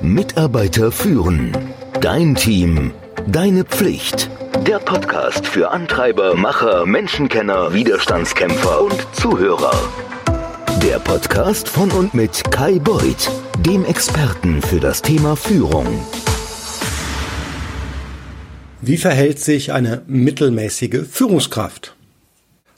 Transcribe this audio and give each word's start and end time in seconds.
Mitarbeiter 0.00 0.92
führen. 0.92 1.56
Dein 2.00 2.34
Team. 2.34 2.92
Deine 3.26 3.64
Pflicht. 3.64 4.30
Der 4.66 4.78
Podcast 4.78 5.46
für 5.46 5.70
Antreiber, 5.70 6.34
Macher, 6.34 6.86
Menschenkenner, 6.86 7.72
Widerstandskämpfer 7.72 8.82
und 8.82 9.06
Zuhörer. 9.12 9.72
Der 10.82 10.98
Podcast 10.98 11.68
von 11.68 11.90
und 11.90 12.14
mit 12.14 12.44
Kai 12.50 12.78
Beuth, 12.78 13.30
dem 13.60 13.84
Experten 13.84 14.62
für 14.62 14.78
das 14.78 15.02
Thema 15.02 15.36
Führung. 15.36 15.86
Wie 18.80 18.98
verhält 18.98 19.40
sich 19.40 19.72
eine 19.72 20.02
mittelmäßige 20.06 21.06
Führungskraft? 21.10 21.96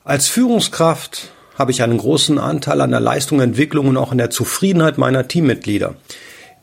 Als 0.04 0.28
Führungskraft 0.28 1.30
habe 1.56 1.72
ich 1.72 1.82
einen 1.82 1.98
großen 1.98 2.38
Anteil 2.38 2.80
an 2.80 2.90
der 2.92 3.00
Leistung, 3.00 3.40
Entwicklung 3.40 3.88
und 3.88 3.96
auch 3.96 4.12
an 4.12 4.18
der 4.18 4.30
Zufriedenheit 4.30 4.98
meiner 4.98 5.26
Teammitglieder. 5.26 5.96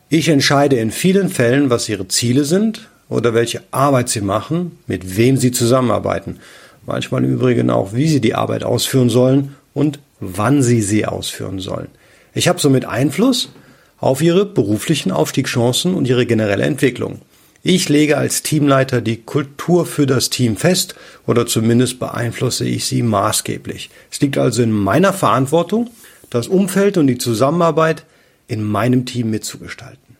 Ich 0.08 0.28
entscheide 0.28 0.76
in 0.76 0.90
vielen 0.90 1.28
Fällen, 1.28 1.70
was 1.70 1.88
ihre 1.88 2.08
Ziele 2.08 2.44
sind 2.44 2.88
oder 3.08 3.34
welche 3.34 3.62
Arbeit 3.70 4.08
sie 4.08 4.20
machen, 4.20 4.78
mit 4.86 5.16
wem 5.16 5.36
sie 5.36 5.50
zusammenarbeiten. 5.50 6.38
Manchmal 6.86 7.24
im 7.24 7.32
Übrigen 7.32 7.70
auch, 7.70 7.94
wie 7.94 8.08
sie 8.08 8.20
die 8.20 8.34
Arbeit 8.34 8.64
ausführen 8.64 9.08
sollen 9.08 9.56
und 9.72 9.98
wann 10.20 10.62
sie 10.62 10.82
sie 10.82 11.06
ausführen 11.06 11.58
sollen. 11.58 11.88
Ich 12.34 12.48
habe 12.48 12.60
somit 12.60 12.84
Einfluss 12.84 13.50
auf 13.98 14.20
ihre 14.20 14.44
beruflichen 14.44 15.10
Aufstiegschancen 15.10 15.94
und 15.94 16.06
ihre 16.08 16.26
generelle 16.26 16.64
Entwicklung. 16.64 17.20
Ich 17.62 17.88
lege 17.88 18.18
als 18.18 18.42
Teamleiter 18.42 19.00
die 19.00 19.22
Kultur 19.22 19.86
für 19.86 20.06
das 20.06 20.28
Team 20.28 20.58
fest 20.58 20.94
oder 21.26 21.46
zumindest 21.46 21.98
beeinflusse 21.98 22.66
ich 22.66 22.84
sie 22.84 23.02
maßgeblich. 23.02 23.88
Es 24.10 24.20
liegt 24.20 24.36
also 24.36 24.62
in 24.62 24.70
meiner 24.70 25.14
Verantwortung, 25.14 25.88
das 26.28 26.46
Umfeld 26.46 26.98
und 26.98 27.06
die 27.06 27.16
Zusammenarbeit 27.16 28.04
in 28.46 28.62
meinem 28.62 29.06
Team 29.06 29.30
mitzugestalten. 29.30 30.16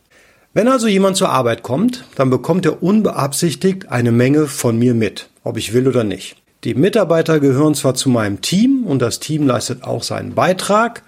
Wenn 0.52 0.68
also 0.68 0.86
jemand 0.86 1.16
zur 1.16 1.30
Arbeit 1.30 1.62
kommt, 1.62 2.04
dann 2.14 2.30
bekommt 2.30 2.64
er 2.64 2.82
unbeabsichtigt 2.82 3.88
eine 3.90 4.12
Menge 4.12 4.46
von 4.46 4.78
mir 4.78 4.94
mit, 4.94 5.28
ob 5.42 5.56
ich 5.56 5.72
will 5.72 5.88
oder 5.88 6.04
nicht. 6.04 6.36
Die 6.62 6.74
Mitarbeiter 6.74 7.40
gehören 7.40 7.74
zwar 7.74 7.94
zu 7.94 8.08
meinem 8.08 8.40
Team 8.40 8.84
und 8.86 9.02
das 9.02 9.20
Team 9.20 9.46
leistet 9.46 9.82
auch 9.82 10.02
seinen 10.02 10.34
Beitrag, 10.34 11.02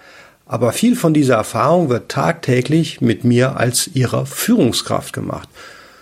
aber 0.45 0.71
viel 0.71 0.95
von 0.95 1.13
dieser 1.13 1.35
Erfahrung 1.35 1.89
wird 1.89 2.09
tagtäglich 2.09 3.01
mit 3.01 3.23
mir 3.23 3.57
als 3.57 3.87
ihrer 3.93 4.25
Führungskraft 4.25 5.13
gemacht. 5.13 5.49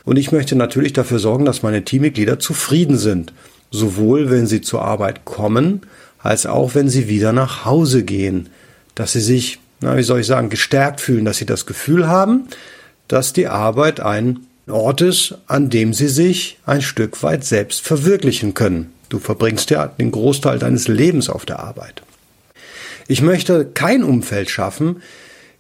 Und 0.03 0.17
ich 0.17 0.31
möchte 0.31 0.55
natürlich 0.55 0.93
dafür 0.93 1.19
sorgen, 1.19 1.45
dass 1.45 1.63
meine 1.63 1.83
Teammitglieder 1.83 2.39
zufrieden 2.39 2.97
sind. 2.97 3.33
Sowohl 3.71 4.29
wenn 4.29 4.45
sie 4.45 4.61
zur 4.61 4.83
Arbeit 4.83 5.25
kommen, 5.25 5.81
als 6.19 6.45
auch 6.45 6.75
wenn 6.75 6.89
sie 6.89 7.07
wieder 7.07 7.33
nach 7.33 7.65
Hause 7.65 8.03
gehen. 8.03 8.49
Dass 8.93 9.13
sie 9.13 9.21
sich, 9.21 9.59
na, 9.81 9.97
wie 9.97 10.03
soll 10.03 10.21
ich 10.21 10.27
sagen, 10.27 10.49
gestärkt 10.49 11.01
fühlen, 11.01 11.25
dass 11.25 11.37
sie 11.37 11.45
das 11.45 11.65
Gefühl 11.65 12.07
haben, 12.07 12.47
dass 13.07 13.33
die 13.33 13.47
Arbeit 13.47 13.99
ein 13.99 14.39
Ort 14.67 15.01
ist, 15.01 15.35
an 15.47 15.69
dem 15.69 15.93
sie 15.93 16.07
sich 16.07 16.59
ein 16.65 16.81
Stück 16.81 17.21
weit 17.21 17.43
selbst 17.43 17.81
verwirklichen 17.81 18.53
können. 18.53 18.91
Du 19.09 19.19
verbringst 19.19 19.69
ja 19.69 19.87
den 19.87 20.11
Großteil 20.11 20.57
deines 20.57 20.87
Lebens 20.87 21.29
auf 21.29 21.45
der 21.45 21.59
Arbeit. 21.59 22.01
Ich 23.07 23.21
möchte 23.21 23.65
kein 23.65 24.03
Umfeld 24.03 24.49
schaffen, 24.49 25.03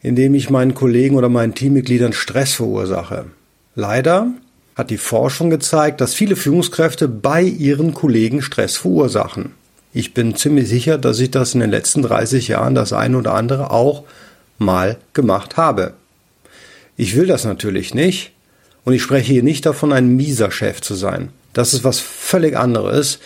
in 0.01 0.15
dem 0.15 0.33
ich 0.33 0.49
meinen 0.49 0.73
Kollegen 0.73 1.15
oder 1.15 1.29
meinen 1.29 1.53
Teammitgliedern 1.53 2.13
Stress 2.13 2.53
verursache. 2.53 3.25
Leider 3.75 4.31
hat 4.75 4.89
die 4.89 4.97
Forschung 4.97 5.49
gezeigt, 5.49 6.01
dass 6.01 6.15
viele 6.15 6.35
Führungskräfte 6.35 7.07
bei 7.07 7.43
ihren 7.43 7.93
Kollegen 7.93 8.41
Stress 8.41 8.77
verursachen. 8.77 9.51
Ich 9.97 10.13
bin 10.13 10.35
ziemlich 10.35 10.67
sicher, 10.67 10.97
dass 10.97 11.21
ich 11.21 11.31
das 11.31 11.53
in 11.53 11.61
den 11.61 11.71
letzten 11.71 12.01
30 12.01 12.49
Jahren 12.49 12.75
das 12.75 12.91
eine 12.91 13.17
oder 13.17 13.33
andere 13.33 13.71
auch 13.71 14.03
mal 14.57 14.97
gemacht 15.13 15.55
habe. 15.55 15.93
Ich 16.97 17.15
will 17.15 17.27
das 17.27 17.45
natürlich 17.45 17.93
nicht 17.93 18.33
und 18.83 18.91
ich 18.91 19.01
spreche 19.01 19.31
hier 19.31 19.41
nicht 19.41 19.65
davon, 19.65 19.93
ein 19.93 20.17
mieser 20.17 20.51
Chef 20.51 20.81
zu 20.81 20.95
sein. 20.95 21.29
Das 21.53 21.73
ist 21.73 21.85
was 21.85 22.01
völlig 22.01 22.57
anderes. 22.57 23.19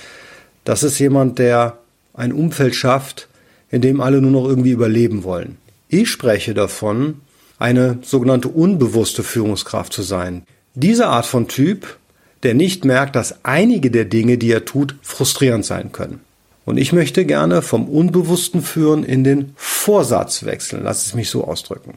Das 0.63 0.83
ist 0.83 0.99
jemand, 0.99 1.39
der 1.39 1.79
ein 2.13 2.31
Umfeld 2.31 2.75
schafft, 2.75 3.29
in 3.71 3.81
dem 3.81 3.99
alle 3.99 4.21
nur 4.21 4.29
noch 4.29 4.47
irgendwie 4.47 4.69
überleben 4.69 5.23
wollen. 5.23 5.57
Ich 5.87 6.11
spreche 6.11 6.53
davon, 6.53 7.21
eine 7.57 7.97
sogenannte 8.03 8.47
unbewusste 8.47 9.23
Führungskraft 9.23 9.91
zu 9.91 10.03
sein. 10.03 10.43
Diese 10.75 11.07
Art 11.07 11.25
von 11.25 11.47
Typ, 11.47 11.97
der 12.43 12.53
nicht 12.53 12.85
merkt, 12.85 13.15
dass 13.15 13.43
einige 13.43 13.89
der 13.89 14.05
Dinge, 14.05 14.37
die 14.37 14.51
er 14.51 14.65
tut, 14.65 14.93
frustrierend 15.01 15.65
sein 15.65 15.91
können. 15.91 16.21
Und 16.69 16.77
ich 16.77 16.93
möchte 16.93 17.25
gerne 17.25 17.63
vom 17.63 17.89
unbewussten 17.89 18.61
Führen 18.61 19.03
in 19.03 19.23
den 19.23 19.53
Vorsatz 19.55 20.45
wechseln. 20.45 20.83
Lass 20.83 21.03
es 21.03 21.15
mich 21.15 21.31
so 21.31 21.43
ausdrücken. 21.43 21.95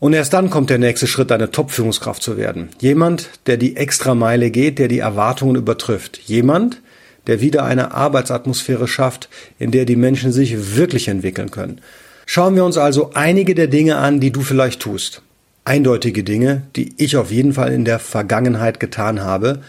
Und 0.00 0.14
erst 0.14 0.32
dann 0.32 0.48
kommt 0.48 0.70
der 0.70 0.78
nächste 0.78 1.06
Schritt, 1.06 1.30
eine 1.30 1.50
Top-Führungskraft 1.50 2.22
zu 2.22 2.38
werden. 2.38 2.70
Jemand, 2.80 3.28
der 3.44 3.58
die 3.58 3.76
Extrameile 3.76 4.50
geht, 4.50 4.78
der 4.78 4.88
die 4.88 5.00
Erwartungen 5.00 5.54
übertrifft. 5.54 6.16
Jemand, 6.24 6.80
der 7.26 7.42
wieder 7.42 7.64
eine 7.64 7.92
Arbeitsatmosphäre 7.92 8.88
schafft, 8.88 9.28
in 9.58 9.70
der 9.70 9.84
die 9.84 9.96
Menschen 9.96 10.32
sich 10.32 10.76
wirklich 10.76 11.08
entwickeln 11.08 11.50
können. 11.50 11.82
Schauen 12.24 12.54
wir 12.54 12.64
uns 12.64 12.78
also 12.78 13.10
einige 13.12 13.54
der 13.54 13.66
Dinge 13.66 13.98
an, 13.98 14.18
die 14.18 14.30
du 14.30 14.40
vielleicht 14.40 14.80
tust. 14.80 15.20
Eindeutige 15.66 16.24
Dinge, 16.24 16.62
die 16.74 16.94
ich 16.96 17.18
auf 17.18 17.30
jeden 17.30 17.52
Fall 17.52 17.70
in 17.70 17.84
der 17.84 17.98
Vergangenheit 17.98 18.80
getan 18.80 19.20
habe, 19.20 19.60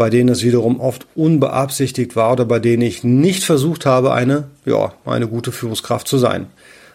bei 0.00 0.08
denen 0.08 0.30
es 0.30 0.42
wiederum 0.42 0.80
oft 0.80 1.06
unbeabsichtigt 1.14 2.16
war 2.16 2.32
oder 2.32 2.46
bei 2.46 2.58
denen 2.58 2.80
ich 2.80 3.04
nicht 3.04 3.44
versucht 3.44 3.84
habe, 3.84 4.14
eine, 4.14 4.44
ja, 4.64 4.94
eine 5.04 5.28
gute 5.28 5.52
Führungskraft 5.52 6.08
zu 6.08 6.16
sein. 6.16 6.46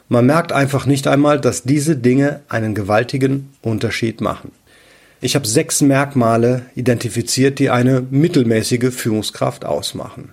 Man 0.09 0.25
merkt 0.25 0.51
einfach 0.51 0.87
nicht 0.87 1.05
einmal, 1.05 1.39
dass 1.39 1.61
diese 1.61 1.95
Dinge 1.95 2.39
einen 2.49 2.73
gewaltigen 2.73 3.53
Unterschied 3.61 4.21
machen. 4.21 4.53
Ich 5.21 5.35
habe 5.35 5.45
sechs 5.45 5.81
Merkmale 5.81 6.63
identifiziert, 6.73 7.59
die 7.59 7.69
eine 7.69 8.01
mittelmäßige 8.09 8.91
Führungskraft 8.91 9.65
ausmachen. 9.65 10.29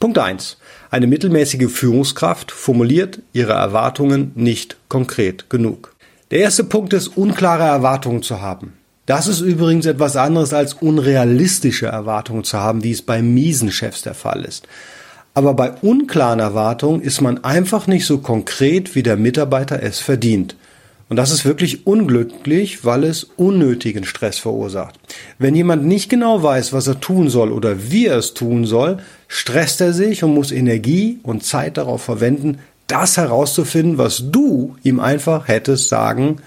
Punkt 0.00 0.16
eins: 0.16 0.56
Eine 0.90 1.08
mittelmäßige 1.08 1.70
Führungskraft 1.70 2.52
formuliert 2.52 3.20
ihre 3.34 3.52
Erwartungen 3.52 4.32
nicht 4.34 4.78
konkret 4.88 5.50
genug. 5.50 5.94
Der 6.30 6.38
erste 6.38 6.64
Punkt 6.64 6.94
ist, 6.94 7.18
unklare 7.18 7.64
Erwartungen 7.64 8.22
zu 8.22 8.40
haben. 8.40 8.77
Das 9.08 9.26
ist 9.26 9.40
übrigens 9.40 9.86
etwas 9.86 10.16
anderes 10.16 10.52
als 10.52 10.74
unrealistische 10.74 11.86
Erwartungen 11.86 12.44
zu 12.44 12.58
haben, 12.58 12.84
wie 12.84 12.90
es 12.90 13.00
bei 13.00 13.22
miesen 13.22 13.72
Chefs 13.72 14.02
der 14.02 14.12
Fall 14.12 14.44
ist. 14.44 14.68
Aber 15.32 15.54
bei 15.54 15.72
unklaren 15.80 16.40
Erwartungen 16.40 17.00
ist 17.00 17.22
man 17.22 17.42
einfach 17.42 17.86
nicht 17.86 18.04
so 18.04 18.18
konkret, 18.18 18.94
wie 18.94 19.02
der 19.02 19.16
Mitarbeiter 19.16 19.82
es 19.82 19.98
verdient. 19.98 20.56
Und 21.08 21.16
das 21.16 21.30
ist 21.30 21.46
wirklich 21.46 21.86
unglücklich, 21.86 22.84
weil 22.84 23.04
es 23.04 23.24
unnötigen 23.24 24.04
Stress 24.04 24.38
verursacht. 24.38 25.00
Wenn 25.38 25.54
jemand 25.54 25.86
nicht 25.86 26.10
genau 26.10 26.42
weiß, 26.42 26.74
was 26.74 26.86
er 26.86 27.00
tun 27.00 27.30
soll 27.30 27.50
oder 27.50 27.90
wie 27.90 28.08
er 28.08 28.18
es 28.18 28.34
tun 28.34 28.66
soll, 28.66 28.98
stresst 29.26 29.80
er 29.80 29.94
sich 29.94 30.22
und 30.22 30.34
muss 30.34 30.52
Energie 30.52 31.18
und 31.22 31.44
Zeit 31.44 31.78
darauf 31.78 32.02
verwenden, 32.02 32.58
das 32.88 33.16
herauszufinden, 33.16 33.96
was 33.96 34.30
du 34.30 34.76
ihm 34.82 35.00
einfach 35.00 35.48
hättest 35.48 35.88
sagen 35.88 36.42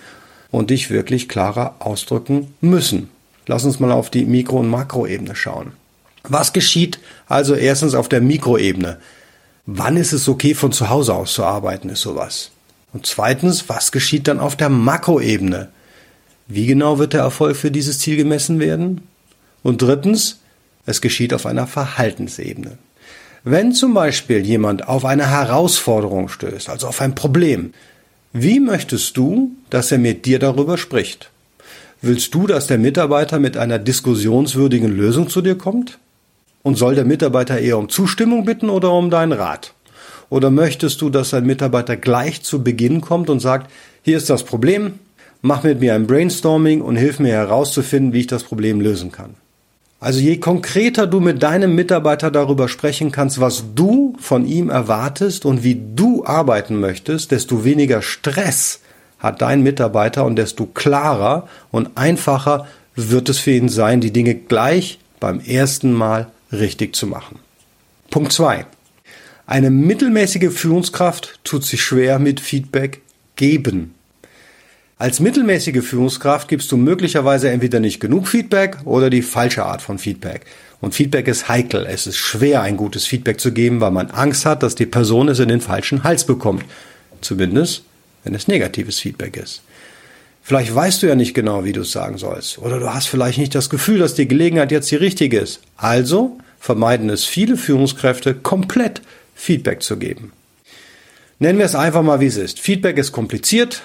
und 0.52 0.70
dich 0.70 0.90
wirklich 0.90 1.30
klarer 1.30 1.76
ausdrücken 1.80 2.54
müssen. 2.62 3.10
Lass 3.48 3.66
uns 3.66 3.80
mal 3.80 3.92
auf 3.92 4.10
die 4.10 4.26
Mikro- 4.26 4.60
und 4.60 4.70
Makroebene 4.70 5.36
schauen. 5.36 5.74
Was 6.24 6.54
geschieht 6.54 7.00
also 7.28 7.56
erstens 7.56 7.96
auf 7.96 8.08
der 8.10 8.22
Mikroebene? 8.22 8.98
Wann 9.66 9.98
ist 9.98 10.14
es 10.14 10.28
okay, 10.28 10.54
von 10.54 10.72
zu 10.72 10.90
Hause 10.90 11.16
aus 11.16 11.34
zu 11.34 11.44
arbeiten, 11.44 11.90
ist 11.90 12.02
sowas. 12.02 12.52
Und 12.94 13.06
zweitens, 13.06 13.70
was 13.70 13.92
geschieht 13.92 14.28
dann 14.28 14.40
auf 14.40 14.56
der 14.56 14.70
Makroebene? 14.70 15.70
Wie 16.48 16.66
genau 16.66 17.00
wird 17.00 17.14
der 17.14 17.22
Erfolg 17.22 17.56
für 17.56 17.72
dieses 17.72 18.00
Ziel 18.00 18.18
gemessen 18.18 18.60
werden? 18.60 19.08
Und 19.64 19.82
drittens, 19.82 20.40
es 20.86 21.02
geschieht 21.02 21.34
auf 21.34 21.46
einer 21.46 21.68
Verhaltensebene. 21.68 22.78
Wenn 23.44 23.74
zum 23.74 23.94
Beispiel 23.94 24.46
jemand 24.46 24.88
auf 24.88 25.06
eine 25.06 25.30
Herausforderung 25.30 26.30
stößt, 26.30 26.70
also 26.70 26.88
auf 26.88 27.02
ein 27.02 27.16
Problem, 27.16 27.74
wie 28.34 28.60
möchtest 28.62 29.18
du, 29.18 29.52
dass 29.70 29.92
er 29.92 29.98
mit 29.98 30.26
dir 30.26 30.40
darüber 30.40 30.78
spricht? 30.78 31.30
Willst 32.02 32.34
du, 32.34 32.48
dass 32.48 32.68
der 32.68 32.78
Mitarbeiter 32.78 33.40
mit 33.40 33.58
einer 33.58 33.78
diskussionswürdigen 33.78 34.96
Lösung 34.96 35.30
zu 35.30 35.42
dir 35.42 35.58
kommt? 35.58 36.00
Und 36.64 36.78
soll 36.78 36.96
der 36.96 37.06
Mitarbeiter 37.06 37.60
eher 37.60 37.78
um 37.78 37.90
Zustimmung 37.90 38.46
bitten 38.46 38.70
oder 38.70 38.92
um 38.94 39.10
deinen 39.10 39.34
Rat? 39.34 39.74
Oder 40.30 40.50
möchtest 40.50 41.02
du, 41.02 41.10
dass 41.10 41.34
ein 41.34 41.46
Mitarbeiter 41.46 41.98
gleich 41.98 42.42
zu 42.42 42.64
Beginn 42.64 43.02
kommt 43.02 43.30
und 43.30 43.42
sagt, 43.42 43.70
hier 44.04 44.16
ist 44.16 44.30
das 44.30 44.44
Problem, 44.44 45.00
mach 45.42 45.64
mit 45.64 45.82
mir 45.82 45.94
ein 45.94 46.08
Brainstorming 46.08 46.82
und 46.82 46.96
hilf 46.96 47.20
mir 47.20 47.34
herauszufinden, 47.34 48.14
wie 48.14 48.22
ich 48.22 48.28
das 48.28 48.44
Problem 48.44 48.80
lösen 48.80 49.12
kann? 49.12 49.36
Also 50.02 50.20
je 50.20 50.38
konkreter 50.38 51.06
du 51.06 51.20
mit 51.20 51.44
deinem 51.44 51.76
Mitarbeiter 51.76 52.32
darüber 52.32 52.68
sprechen 52.68 53.12
kannst, 53.12 53.40
was 53.40 53.76
du 53.76 54.16
von 54.20 54.48
ihm 54.48 54.72
erwartest 54.72 55.46
und 55.46 55.64
wie 55.64 55.80
du 55.96 56.26
arbeiten 56.26 56.80
möchtest, 56.80 57.30
desto 57.30 57.64
weniger 57.64 58.02
Stress 58.02 58.82
hat 59.20 59.44
dein 59.44 59.62
Mitarbeiter 59.62 60.26
und 60.26 60.38
desto 60.38 60.66
klarer 60.66 61.48
und 61.70 61.92
einfacher 61.94 62.66
wird 62.96 63.30
es 63.30 63.38
für 63.38 63.52
ihn 63.52 63.70
sein, 63.70 64.02
die 64.02 64.12
Dinge 64.12 64.34
gleich 64.34 64.98
beim 65.20 65.40
ersten 65.40 65.94
Mal 65.94 66.32
richtig 66.52 66.96
zu 66.96 67.06
machen. 67.06 67.38
Punkt 68.10 68.34
zwei: 68.34 68.66
eine 69.46 69.70
mittelmäßige 69.70 70.52
Führungskraft 70.52 71.40
tut 71.44 71.64
sich 71.64 71.84
schwer 71.84 72.18
mit 72.18 72.40
Feedback 72.40 73.02
geben. 73.36 73.94
Als 75.02 75.20
mittelmäßige 75.20 75.84
Führungskraft 75.84 76.48
gibst 76.48 76.72
du 76.72 76.78
möglicherweise 76.78 77.50
entweder 77.50 77.80
nicht 77.80 78.00
genug 78.00 78.28
Feedback 78.28 78.78
oder 78.86 79.10
die 79.10 79.24
falsche 79.24 79.66
Art 79.66 79.82
von 79.82 79.98
Feedback. 79.98 80.46
Und 80.80 80.94
Feedback 80.94 81.28
ist 81.28 81.50
heikel. 81.50 81.88
Es 81.90 82.06
ist 82.06 82.18
schwer, 82.18 82.62
ein 82.62 82.78
gutes 82.78 83.08
Feedback 83.08 83.42
zu 83.42 83.52
geben, 83.52 83.82
weil 83.82 83.90
man 83.90 84.12
Angst 84.12 84.46
hat, 84.46 84.62
dass 84.62 84.76
die 84.76 84.86
Person 84.86 85.28
es 85.28 85.40
in 85.40 85.50
den 85.50 85.60
falschen 85.60 86.04
Hals 86.04 86.24
bekommt. 86.24 86.66
Zumindest, 87.20 87.82
wenn 88.24 88.36
es 88.36 88.48
negatives 88.48 89.00
Feedback 89.00 89.38
ist. 89.38 89.64
Vielleicht 90.44 90.76
weißt 90.76 91.02
du 91.02 91.08
ja 91.08 91.16
nicht 91.16 91.34
genau, 91.34 91.64
wie 91.64 91.74
du 91.74 91.82
es 91.82 91.92
sagen 91.92 92.20
sollst. 92.20 92.60
Oder 92.60 92.80
du 92.80 92.94
hast 92.94 93.08
vielleicht 93.08 93.40
nicht 93.40 93.56
das 93.56 93.72
Gefühl, 93.72 93.98
dass 93.98 94.14
die 94.14 94.28
Gelegenheit 94.28 94.72
jetzt 94.72 94.92
die 94.92 94.98
richtige 94.98 95.40
ist. 95.40 95.62
Also 95.78 96.38
vermeiden 96.60 97.10
es 97.10 97.26
viele 97.26 97.58
Führungskräfte, 97.58 98.36
komplett 98.36 99.02
Feedback 99.34 99.82
zu 99.82 99.98
geben. 99.98 100.32
Nennen 101.40 101.58
wir 101.58 101.66
es 101.66 101.74
einfach 101.74 102.04
mal, 102.04 102.20
wie 102.20 102.28
es 102.28 102.38
ist. 102.38 102.60
Feedback 102.60 103.00
ist 103.00 103.12
kompliziert, 103.12 103.82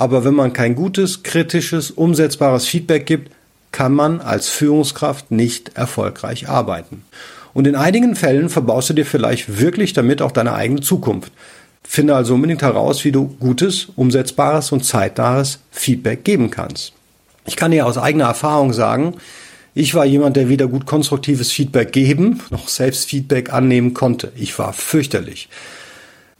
aber 0.00 0.24
wenn 0.24 0.32
man 0.32 0.54
kein 0.54 0.76
gutes, 0.76 1.24
kritisches, 1.24 1.90
umsetzbares 1.90 2.64
Feedback 2.64 3.04
gibt, 3.04 3.30
kann 3.70 3.92
man 3.92 4.22
als 4.22 4.48
Führungskraft 4.48 5.30
nicht 5.30 5.76
erfolgreich 5.76 6.48
arbeiten. 6.48 7.04
Und 7.52 7.66
in 7.66 7.76
einigen 7.76 8.16
Fällen 8.16 8.48
verbaust 8.48 8.88
du 8.88 8.94
dir 8.94 9.04
vielleicht 9.04 9.60
wirklich 9.60 9.92
damit 9.92 10.22
auch 10.22 10.32
deine 10.32 10.54
eigene 10.54 10.80
Zukunft. 10.80 11.32
Finde 11.82 12.14
also 12.14 12.32
unbedingt 12.32 12.62
heraus, 12.62 13.04
wie 13.04 13.12
du 13.12 13.26
gutes, 13.40 13.88
umsetzbares 13.94 14.72
und 14.72 14.86
zeitnahes 14.86 15.58
Feedback 15.70 16.24
geben 16.24 16.50
kannst. 16.50 16.94
Ich 17.44 17.56
kann 17.56 17.70
dir 17.70 17.84
aus 17.84 17.98
eigener 17.98 18.24
Erfahrung 18.24 18.72
sagen, 18.72 19.16
ich 19.74 19.94
war 19.94 20.06
jemand, 20.06 20.34
der 20.34 20.48
weder 20.48 20.66
gut 20.66 20.86
konstruktives 20.86 21.52
Feedback 21.52 21.92
geben 21.92 22.40
noch 22.48 22.68
selbst 22.68 23.04
Feedback 23.04 23.52
annehmen 23.52 23.92
konnte. 23.92 24.32
Ich 24.34 24.58
war 24.58 24.72
fürchterlich. 24.72 25.50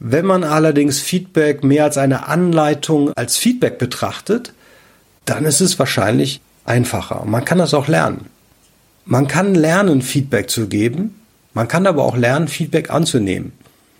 Wenn 0.03 0.25
man 0.25 0.43
allerdings 0.43 0.99
Feedback 0.99 1.63
mehr 1.63 1.83
als 1.83 1.99
eine 1.99 2.27
Anleitung 2.27 3.13
als 3.13 3.37
Feedback 3.37 3.77
betrachtet, 3.77 4.51
dann 5.25 5.45
ist 5.45 5.61
es 5.61 5.77
wahrscheinlich 5.77 6.41
einfacher. 6.65 7.23
Man 7.25 7.45
kann 7.45 7.59
das 7.59 7.75
auch 7.75 7.87
lernen. 7.87 8.25
Man 9.05 9.27
kann 9.27 9.53
lernen, 9.53 10.01
Feedback 10.01 10.49
zu 10.49 10.67
geben. 10.67 11.21
Man 11.53 11.67
kann 11.67 11.85
aber 11.85 12.03
auch 12.03 12.17
lernen, 12.17 12.47
Feedback 12.47 12.89
anzunehmen. 12.89 13.51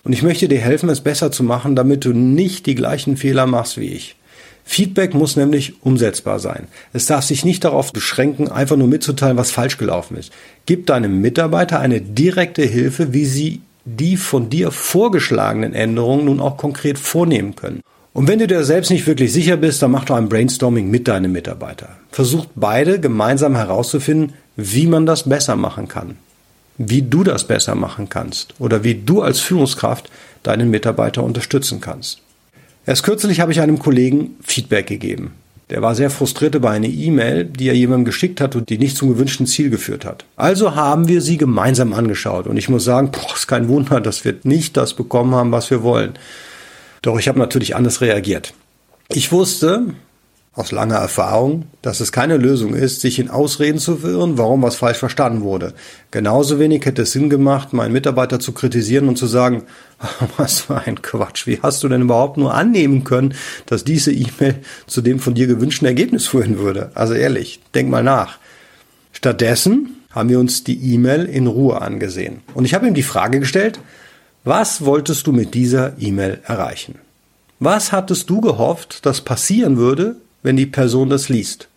Und 0.04 0.14
ich 0.14 0.24
möchte 0.24 0.48
dir 0.48 0.60
helfen, 0.60 0.90
es 0.90 1.02
besser 1.02 1.32
zu 1.32 1.44
machen, 1.44 1.76
damit 1.76 2.04
du 2.04 2.14
nicht 2.14 2.66
die 2.66 2.74
gleichen 2.74 3.16
Fehler 3.16 3.46
machst 3.46 3.78
wie 3.78 3.90
ich. 3.90 4.16
Feedback 4.64 5.14
muss 5.14 5.36
nämlich 5.36 5.84
umsetzbar 5.84 6.40
sein. 6.40 6.68
Es 6.94 7.06
darf 7.06 7.26
sich 7.26 7.46
nicht 7.46 7.64
darauf 7.64 7.94
beschränken, 7.94 8.52
einfach 8.52 8.76
nur 8.76 8.88
mitzuteilen, 8.88 9.38
was 9.38 9.52
falsch 9.52 9.78
gelaufen 9.78 10.18
ist. 10.18 10.32
Gib 10.66 10.88
deinem 10.88 11.22
Mitarbeiter 11.22 11.80
eine 11.80 12.02
direkte 12.02 12.64
Hilfe, 12.64 13.14
wie 13.14 13.26
sie 13.26 13.62
die 13.86 14.18
von 14.18 14.50
dir 14.50 14.72
vorgeschlagenen 14.72 15.74
Änderungen 15.74 16.26
nun 16.26 16.40
auch 16.40 16.58
konkret 16.58 17.00
vornehmen 17.00 17.56
können. 17.56 17.82
Und 18.14 18.28
wenn 18.28 18.40
du 18.40 18.48
dir 18.48 18.64
selbst 18.64 18.92
nicht 18.92 19.08
wirklich 19.08 19.32
sicher 19.32 19.58
bist, 19.58 19.82
dann 19.82 19.92
mach 19.92 20.06
doch 20.06 20.18
ein 20.18 20.30
Brainstorming 20.30 20.90
mit 20.90 21.08
deinem 21.08 21.32
Mitarbeiter. 21.32 21.90
Versucht 22.12 22.50
beide 22.56 23.00
gemeinsam 23.00 23.56
herauszufinden, 23.56 24.34
wie 24.58 24.88
man 24.88 25.06
das 25.06 25.28
besser 25.30 25.56
machen 25.56 25.88
kann. 25.88 26.18
Wie 26.78 27.02
du 27.02 27.24
das 27.24 27.48
besser 27.48 27.76
machen 27.76 28.10
kannst 28.10 28.54
oder 28.60 28.84
wie 28.84 28.96
du 28.96 29.22
als 29.22 29.40
Führungskraft 29.40 30.10
deinen 30.44 30.70
Mitarbeiter 30.70 31.24
unterstützen 31.24 31.80
kannst. 31.80 32.20
Erst 32.86 33.04
kürzlich 33.04 33.40
habe 33.40 33.52
ich 33.52 33.62
einem 33.62 33.80
Kollegen 33.80 34.36
Feedback 34.42 34.88
gegeben. 34.88 35.34
Der 35.72 35.82
war 35.82 35.96
sehr 35.96 36.10
frustriert 36.10 36.54
über 36.54 36.70
eine 36.70 36.90
E-Mail, 36.90 37.46
die 37.46 37.70
er 37.70 37.76
jemandem 37.76 38.04
geschickt 38.04 38.42
hat 38.42 38.58
und 38.58 38.70
die 38.70 38.78
nicht 38.78 38.98
zum 38.98 39.08
gewünschten 39.08 39.48
Ziel 39.48 39.70
geführt 39.70 40.04
hat. 40.04 40.26
Also 40.36 40.76
haben 40.76 41.08
wir 41.08 41.22
sie 41.22 41.38
gemeinsam 41.38 41.94
angeschaut 41.94 42.46
und 42.46 42.58
ich 42.58 42.68
muss 42.68 42.84
sagen, 42.84 43.12
boah, 43.12 43.34
ist 43.34 43.48
kein 43.48 43.70
Wunder, 43.70 44.02
dass 44.02 44.26
wir 44.26 44.36
nicht 44.44 44.76
das 44.76 44.94
bekommen 44.94 45.34
haben, 45.34 45.54
was 45.54 45.72
wir 45.72 45.82
wollen. 45.82 46.14
Doch 47.02 47.18
ich 47.18 47.30
habe 47.30 47.40
natürlich 47.40 47.76
anders 47.76 48.02
reagiert. 48.02 48.54
Ich 49.08 49.32
wusste 49.32 49.94
aus 50.54 50.74
langer 50.74 50.98
Erfahrung, 50.98 51.68
dass 51.82 52.02
es 52.02 52.12
keine 52.12 52.36
Lösung 52.36 52.74
ist, 52.74 53.00
sich 53.00 53.20
in 53.20 53.30
Ausreden 53.30 53.80
zu 53.80 53.96
verirren, 53.96 54.38
warum 54.38 54.62
was 54.62 54.76
falsch 54.76 54.98
verstanden 54.98 55.42
wurde. 55.42 55.74
Genauso 56.12 56.60
wenig 56.60 56.86
hätte 56.86 57.04
es 57.04 57.14
Sinn 57.14 57.30
gemacht, 57.30 57.72
meinen 57.72 57.94
Mitarbeiter 57.94 58.42
zu 58.42 58.52
kritisieren 58.52 59.08
und 59.08 59.18
zu 59.18 59.28
sagen, 59.28 59.64
was 60.38 60.62
für 60.62 60.78
ein 60.78 61.02
Quatsch, 61.02 61.48
wie 61.48 61.62
hast 61.62 61.84
du 61.84 61.88
denn 61.88 62.02
überhaupt 62.02 62.36
nur 62.36 62.54
annehmen 62.54 63.06
können, 63.06 63.34
dass 63.66 63.86
diese 63.86 64.12
E-Mail 64.12 64.56
zu 64.88 65.02
dem 65.02 65.20
von 65.20 65.36
dir 65.36 65.48
gewünschten 65.48 65.88
Ergebnis 65.88 66.28
führen 66.28 66.58
würde? 66.58 66.92
Also 66.96 67.14
ehrlich, 67.14 67.62
denk 67.74 67.90
mal 67.90 68.04
nach. 68.04 68.38
Stattdessen 69.14 70.02
haben 70.10 70.28
wir 70.28 70.40
uns 70.40 70.66
die 70.66 70.94
E-Mail 70.94 71.26
in 71.26 71.48
Ruhe 71.48 71.82
angesehen. 71.82 72.42
Und 72.54 72.66
ich 72.66 72.74
habe 72.74 72.88
ihm 72.88 72.94
die 72.94 73.04
Frage 73.04 73.40
gestellt, 73.40 73.80
was 74.44 74.84
wolltest 74.84 75.28
du 75.28 75.32
mit 75.32 75.54
dieser 75.54 75.94
E-Mail 75.98 76.42
erreichen? 76.44 76.96
Was 77.60 77.94
hattest 77.94 78.30
du 78.30 78.42
gehofft, 78.42 79.06
dass 79.06 79.22
passieren 79.22 79.78
würde, 79.78 80.18
wenn 80.44 80.58
die 80.58 80.66
Person 80.66 81.10
das 81.10 81.30
liest? 81.30 81.68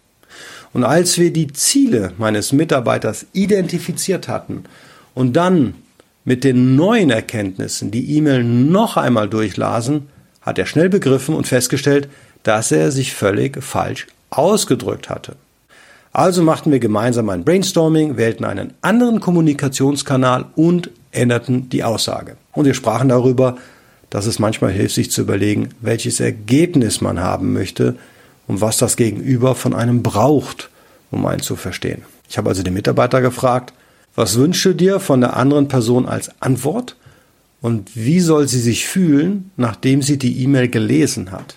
Und 0.73 0.85
als 0.85 1.19
wir 1.19 1.33
die 1.33 1.53
Ziele 1.53 2.13
meines 2.19 2.53
Mitarbeiters 2.53 3.27
identifiziert 3.33 4.29
hatten 4.29 4.65
und 5.15 5.35
dann 5.35 5.75
mit 6.25 6.43
den 6.43 6.75
neuen 6.75 7.11
Erkenntnissen 7.11 7.91
die 7.91 8.17
E-Mail 8.17 8.43
noch 8.43 8.97
einmal 8.97 9.29
durchlasen, 9.29 10.09
hat 10.43 10.59
er 10.59 10.67
schnell 10.67 10.89
begriffen 10.89 11.35
und 11.35 11.47
festgestellt, 11.47 12.09
dass 12.43 12.73
er 12.73 12.91
sich 12.91 13.15
völlig 13.15 13.63
falsch 13.63 14.07
ausgedrückt 14.31 15.09
hatte. 15.09 15.37
Also 16.13 16.43
machten 16.43 16.71
wir 16.71 16.79
gemeinsam 16.79 17.29
ein 17.29 17.45
Brainstorming, 17.45 18.17
wählten 18.17 18.45
einen 18.45 18.73
anderen 18.83 19.21
Kommunikationskanal 19.21 20.47
und 20.55 20.91
änderten 21.13 21.69
die 21.69 21.85
Aussage. 21.85 22.37
Und 22.53 22.67
wir 22.67 22.75
sprachen 22.75 23.09
darüber, 23.09 23.57
dass 24.11 24.27
es 24.27 24.39
manchmal 24.39 24.71
hilft, 24.71 24.95
sich 24.95 25.11
zu 25.11 25.23
überlegen, 25.23 25.71
welches 25.81 26.21
Ergebnis 26.21 27.01
man 27.01 27.21
haben 27.21 27.53
möchte 27.53 27.97
und 28.47 28.61
was 28.61 28.77
das 28.77 28.97
Gegenüber 28.97 29.55
von 29.55 29.75
einem 29.75 30.03
braucht, 30.03 30.71
um 31.11 31.27
einen 31.27 31.41
zu 31.41 31.57
verstehen. 31.57 32.03
Ich 32.29 32.39
habe 32.39 32.49
also 32.49 32.63
den 32.63 32.75
Mitarbeiter 32.75 33.21
gefragt, 33.21 33.73
was 34.15 34.37
wünschst 34.37 34.65
du 34.65 34.75
dir 34.75 35.01
von 35.01 35.21
der 35.21 35.37
anderen 35.37 35.69
Person 35.69 36.07
als 36.07 36.31
Antwort 36.41 36.97
und 37.61 37.91
wie 37.95 38.21
soll 38.21 38.47
sie 38.49 38.61
sich 38.61 38.87
fühlen, 38.87 39.51
nachdem 39.57 40.03
sie 40.03 40.19
die 40.19 40.43
E-Mail 40.43 40.69
gelesen 40.69 41.33
hat? 41.33 41.57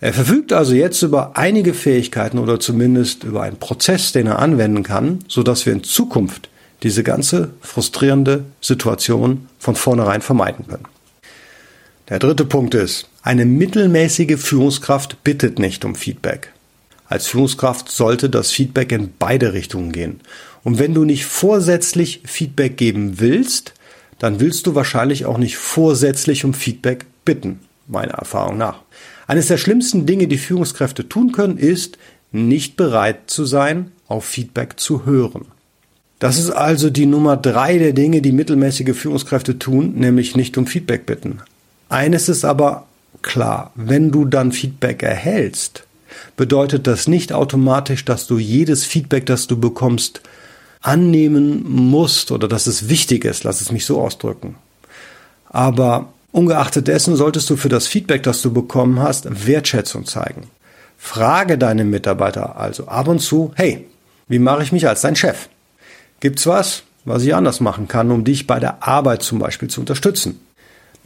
Er 0.00 0.12
verfügt 0.12 0.52
also 0.52 0.74
jetzt 0.74 1.02
über 1.02 1.36
einige 1.36 1.72
Fähigkeiten 1.72 2.38
oder 2.38 2.60
zumindest 2.60 3.24
über 3.24 3.42
einen 3.42 3.56
Prozess, 3.56 4.12
den 4.12 4.26
er 4.26 4.38
anwenden 4.38 4.82
kann, 4.82 5.20
sodass 5.26 5.64
wir 5.64 5.72
in 5.72 5.82
Zukunft 5.82 6.50
diese 6.82 7.02
ganze 7.02 7.50
frustrierende 7.62 8.44
Situation 8.60 9.48
von 9.58 9.74
vornherein 9.74 10.20
vermeiden 10.20 10.66
können. 10.68 10.84
Der 12.08 12.20
dritte 12.20 12.44
Punkt 12.44 12.74
ist, 12.74 13.08
eine 13.22 13.44
mittelmäßige 13.44 14.38
Führungskraft 14.38 15.24
bittet 15.24 15.58
nicht 15.58 15.84
um 15.84 15.96
Feedback. 15.96 16.52
Als 17.08 17.26
Führungskraft 17.26 17.90
sollte 17.90 18.30
das 18.30 18.52
Feedback 18.52 18.92
in 18.92 19.12
beide 19.18 19.54
Richtungen 19.54 19.90
gehen. 19.90 20.20
Und 20.62 20.78
wenn 20.78 20.94
du 20.94 21.04
nicht 21.04 21.26
vorsätzlich 21.26 22.22
Feedback 22.24 22.76
geben 22.76 23.18
willst, 23.18 23.74
dann 24.20 24.38
willst 24.38 24.68
du 24.68 24.76
wahrscheinlich 24.76 25.26
auch 25.26 25.36
nicht 25.36 25.56
vorsätzlich 25.56 26.44
um 26.44 26.54
Feedback 26.54 27.06
bitten, 27.24 27.58
meiner 27.88 28.14
Erfahrung 28.14 28.56
nach. 28.56 28.82
Eines 29.26 29.48
der 29.48 29.58
schlimmsten 29.58 30.06
Dinge, 30.06 30.28
die 30.28 30.38
Führungskräfte 30.38 31.08
tun 31.08 31.32
können, 31.32 31.58
ist, 31.58 31.98
nicht 32.30 32.76
bereit 32.76 33.22
zu 33.26 33.44
sein, 33.46 33.90
auf 34.06 34.24
Feedback 34.24 34.78
zu 34.78 35.06
hören. 35.06 35.46
Das 36.20 36.38
ist 36.38 36.50
also 36.50 36.88
die 36.88 37.06
Nummer 37.06 37.36
drei 37.36 37.78
der 37.78 37.92
Dinge, 37.92 38.22
die 38.22 38.32
mittelmäßige 38.32 38.96
Führungskräfte 38.96 39.58
tun, 39.58 39.94
nämlich 39.96 40.36
nicht 40.36 40.56
um 40.56 40.68
Feedback 40.68 41.04
bitten. 41.04 41.40
Eines 41.88 42.28
ist 42.28 42.44
aber 42.44 42.86
klar, 43.22 43.70
wenn 43.74 44.10
du 44.10 44.24
dann 44.24 44.52
Feedback 44.52 45.02
erhältst, 45.02 45.84
bedeutet 46.36 46.86
das 46.86 47.08
nicht 47.08 47.32
automatisch, 47.32 48.04
dass 48.04 48.26
du 48.26 48.38
jedes 48.38 48.84
Feedback, 48.84 49.26
das 49.26 49.46
du 49.46 49.58
bekommst, 49.58 50.20
annehmen 50.80 51.64
musst 51.68 52.30
oder 52.30 52.48
dass 52.48 52.66
es 52.66 52.88
wichtig 52.88 53.24
ist, 53.24 53.44
lass 53.44 53.60
es 53.60 53.72
mich 53.72 53.84
so 53.84 54.00
ausdrücken. 54.00 54.56
Aber 55.48 56.12
ungeachtet 56.32 56.86
dessen 56.86 57.16
solltest 57.16 57.50
du 57.50 57.56
für 57.56 57.68
das 57.68 57.86
Feedback, 57.86 58.22
das 58.22 58.42
du 58.42 58.52
bekommen 58.52 59.00
hast, 59.00 59.46
Wertschätzung 59.46 60.06
zeigen. 60.06 60.48
Frage 60.98 61.58
deine 61.58 61.84
Mitarbeiter 61.84 62.56
also 62.56 62.86
ab 62.86 63.08
und 63.08 63.20
zu, 63.20 63.52
hey, 63.54 63.86
wie 64.28 64.38
mache 64.38 64.62
ich 64.62 64.72
mich 64.72 64.88
als 64.88 65.02
dein 65.02 65.16
Chef? 65.16 65.48
Gibt's 66.20 66.46
was, 66.46 66.82
was 67.04 67.22
ich 67.22 67.34
anders 67.34 67.60
machen 67.60 67.88
kann, 67.88 68.10
um 68.10 68.24
dich 68.24 68.46
bei 68.46 68.58
der 68.58 68.86
Arbeit 68.86 69.22
zum 69.22 69.38
Beispiel 69.38 69.68
zu 69.68 69.80
unterstützen? 69.80 70.40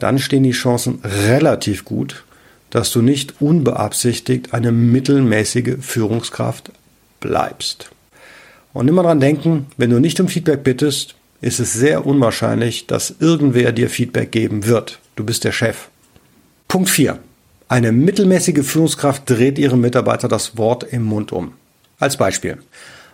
Dann 0.01 0.17
stehen 0.17 0.41
die 0.41 0.51
Chancen 0.51 0.99
relativ 1.03 1.85
gut, 1.85 2.23
dass 2.71 2.91
du 2.91 3.03
nicht 3.03 3.39
unbeabsichtigt 3.39 4.51
eine 4.51 4.71
mittelmäßige 4.71 5.75
Führungskraft 5.79 6.71
bleibst. 7.19 7.91
Und 8.73 8.87
immer 8.87 9.03
dran 9.03 9.19
denken, 9.19 9.67
wenn 9.77 9.91
du 9.91 9.99
nicht 9.99 10.19
um 10.19 10.27
Feedback 10.27 10.63
bittest, 10.63 11.13
ist 11.39 11.59
es 11.59 11.73
sehr 11.73 12.07
unwahrscheinlich, 12.07 12.87
dass 12.87 13.13
irgendwer 13.19 13.73
dir 13.73 13.91
Feedback 13.91 14.31
geben 14.31 14.65
wird. 14.65 14.97
Du 15.15 15.23
bist 15.23 15.43
der 15.43 15.51
Chef. 15.51 15.89
Punkt 16.67 16.89
4. 16.89 17.19
Eine 17.67 17.91
mittelmäßige 17.91 18.65
Führungskraft 18.65 19.29
dreht 19.29 19.59
ihrem 19.59 19.81
Mitarbeiter 19.81 20.27
das 20.27 20.57
Wort 20.57 20.83
im 20.83 21.03
Mund 21.03 21.31
um. 21.31 21.53
Als 21.99 22.17
Beispiel. 22.17 22.57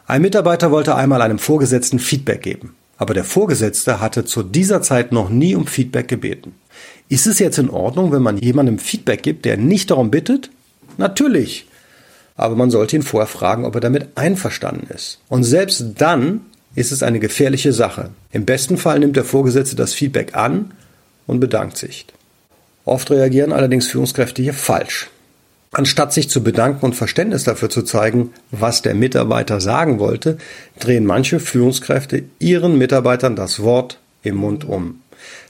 Ein 0.06 0.22
Mitarbeiter 0.22 0.72
wollte 0.72 0.96
einmal 0.96 1.22
einem 1.22 1.38
Vorgesetzten 1.38 2.00
Feedback 2.00 2.44
geben, 2.44 2.76
aber 2.98 3.14
der 3.14 3.24
Vorgesetzte 3.24 4.00
hatte 4.02 4.26
zu 4.26 4.44
dieser 4.44 4.82
Zeit 4.82 5.12
noch 5.12 5.30
nie 5.30 5.56
um 5.56 5.68
Feedback 5.68 6.08
gebeten. 6.08 6.56
Ist 7.10 7.28
es 7.28 7.40
jetzt 7.40 7.58
in 7.58 7.70
Ordnung, 7.70 8.12
wenn 8.12 8.22
man 8.22 8.38
jemandem 8.38 8.80
Feedback 8.80 9.24
gibt, 9.24 9.46
der 9.46 9.58
nicht 9.58 9.92
darum 9.92 10.12
bittet? 10.12 10.50
Natürlich. 10.98 11.68
Aber 12.36 12.56
man 12.56 12.70
sollte 12.70 12.96
ihn 12.96 13.04
vorher 13.04 13.28
fragen, 13.28 13.66
ob 13.66 13.76
er 13.76 13.82
damit 13.82 14.10
einverstanden 14.16 14.88
ist. 14.94 15.20
Und 15.30 15.44
selbst 15.44 15.84
dann 15.98 16.42
ist 16.76 16.92
es 16.92 17.04
eine 17.04 17.20
gefährliche 17.20 17.74
Sache. 17.74 18.12
Im 18.32 18.46
besten 18.46 18.78
Fall 18.78 19.00
nimmt 19.00 19.16
der 19.16 19.24
Vorgesetzte 19.24 19.76
das 19.76 19.94
Feedback 19.94 20.36
an 20.36 20.72
und 21.26 21.40
bedankt 21.40 21.78
sich. 21.78 22.06
Oft 22.86 23.10
reagieren 23.10 23.52
allerdings 23.52 23.88
Führungskräfte 23.88 24.42
hier 24.42 24.54
falsch. 24.54 25.10
Anstatt 25.72 26.14
sich 26.14 26.30
zu 26.30 26.44
bedanken 26.44 26.86
und 26.86 26.96
Verständnis 26.96 27.44
dafür 27.44 27.70
zu 27.70 27.82
zeigen, 27.82 28.32
was 28.52 28.82
der 28.82 28.96
Mitarbeiter 28.96 29.60
sagen 29.60 30.00
wollte, 30.00 30.38
drehen 30.80 31.06
manche 31.06 31.40
Führungskräfte 31.40 32.24
ihren 32.40 32.78
Mitarbeitern 32.78 33.36
das 33.36 33.62
Wort 33.62 34.00
im 34.24 34.36
Mund 34.36 34.66
um. 34.66 35.02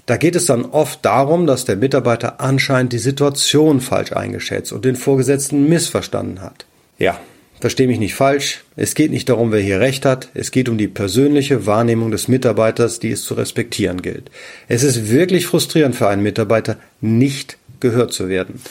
Da 0.07 0.17
geht 0.17 0.35
es 0.35 0.45
dann 0.45 0.65
oft 0.65 1.03
darum, 1.03 1.47
dass 1.47 1.65
der 1.65 1.75
Mitarbeiter 1.75 2.39
anscheinend 2.39 2.93
die 2.93 2.97
Situation 2.97 3.81
falsch 3.81 4.13
eingeschätzt 4.13 4.71
und 4.71 4.85
den 4.85 4.95
Vorgesetzten 4.95 5.67
missverstanden 5.67 6.41
hat. 6.41 6.65
Ja, 6.97 7.19
verstehe 7.59 7.87
mich 7.87 7.99
nicht 7.99 8.15
falsch, 8.15 8.63
es 8.75 8.95
geht 8.95 9.11
nicht 9.11 9.29
darum, 9.29 9.51
wer 9.51 9.59
hier 9.59 9.79
recht 9.81 10.05
hat, 10.05 10.29
es 10.33 10.51
geht 10.51 10.69
um 10.69 10.77
die 10.77 10.87
persönliche 10.87 11.65
Wahrnehmung 11.65 12.09
des 12.09 12.27
Mitarbeiters, 12.27 12.99
die 12.99 13.11
es 13.11 13.23
zu 13.23 13.33
respektieren 13.33 14.01
gilt. 14.01 14.31
Es 14.67 14.83
ist 14.83 15.09
wirklich 15.09 15.45
frustrierend 15.45 15.95
für 15.95 16.07
einen 16.07 16.23
Mitarbeiter, 16.23 16.77
nicht 17.01 17.57
gehört 17.79 18.13
zu 18.13 18.29
werden. 18.29 18.61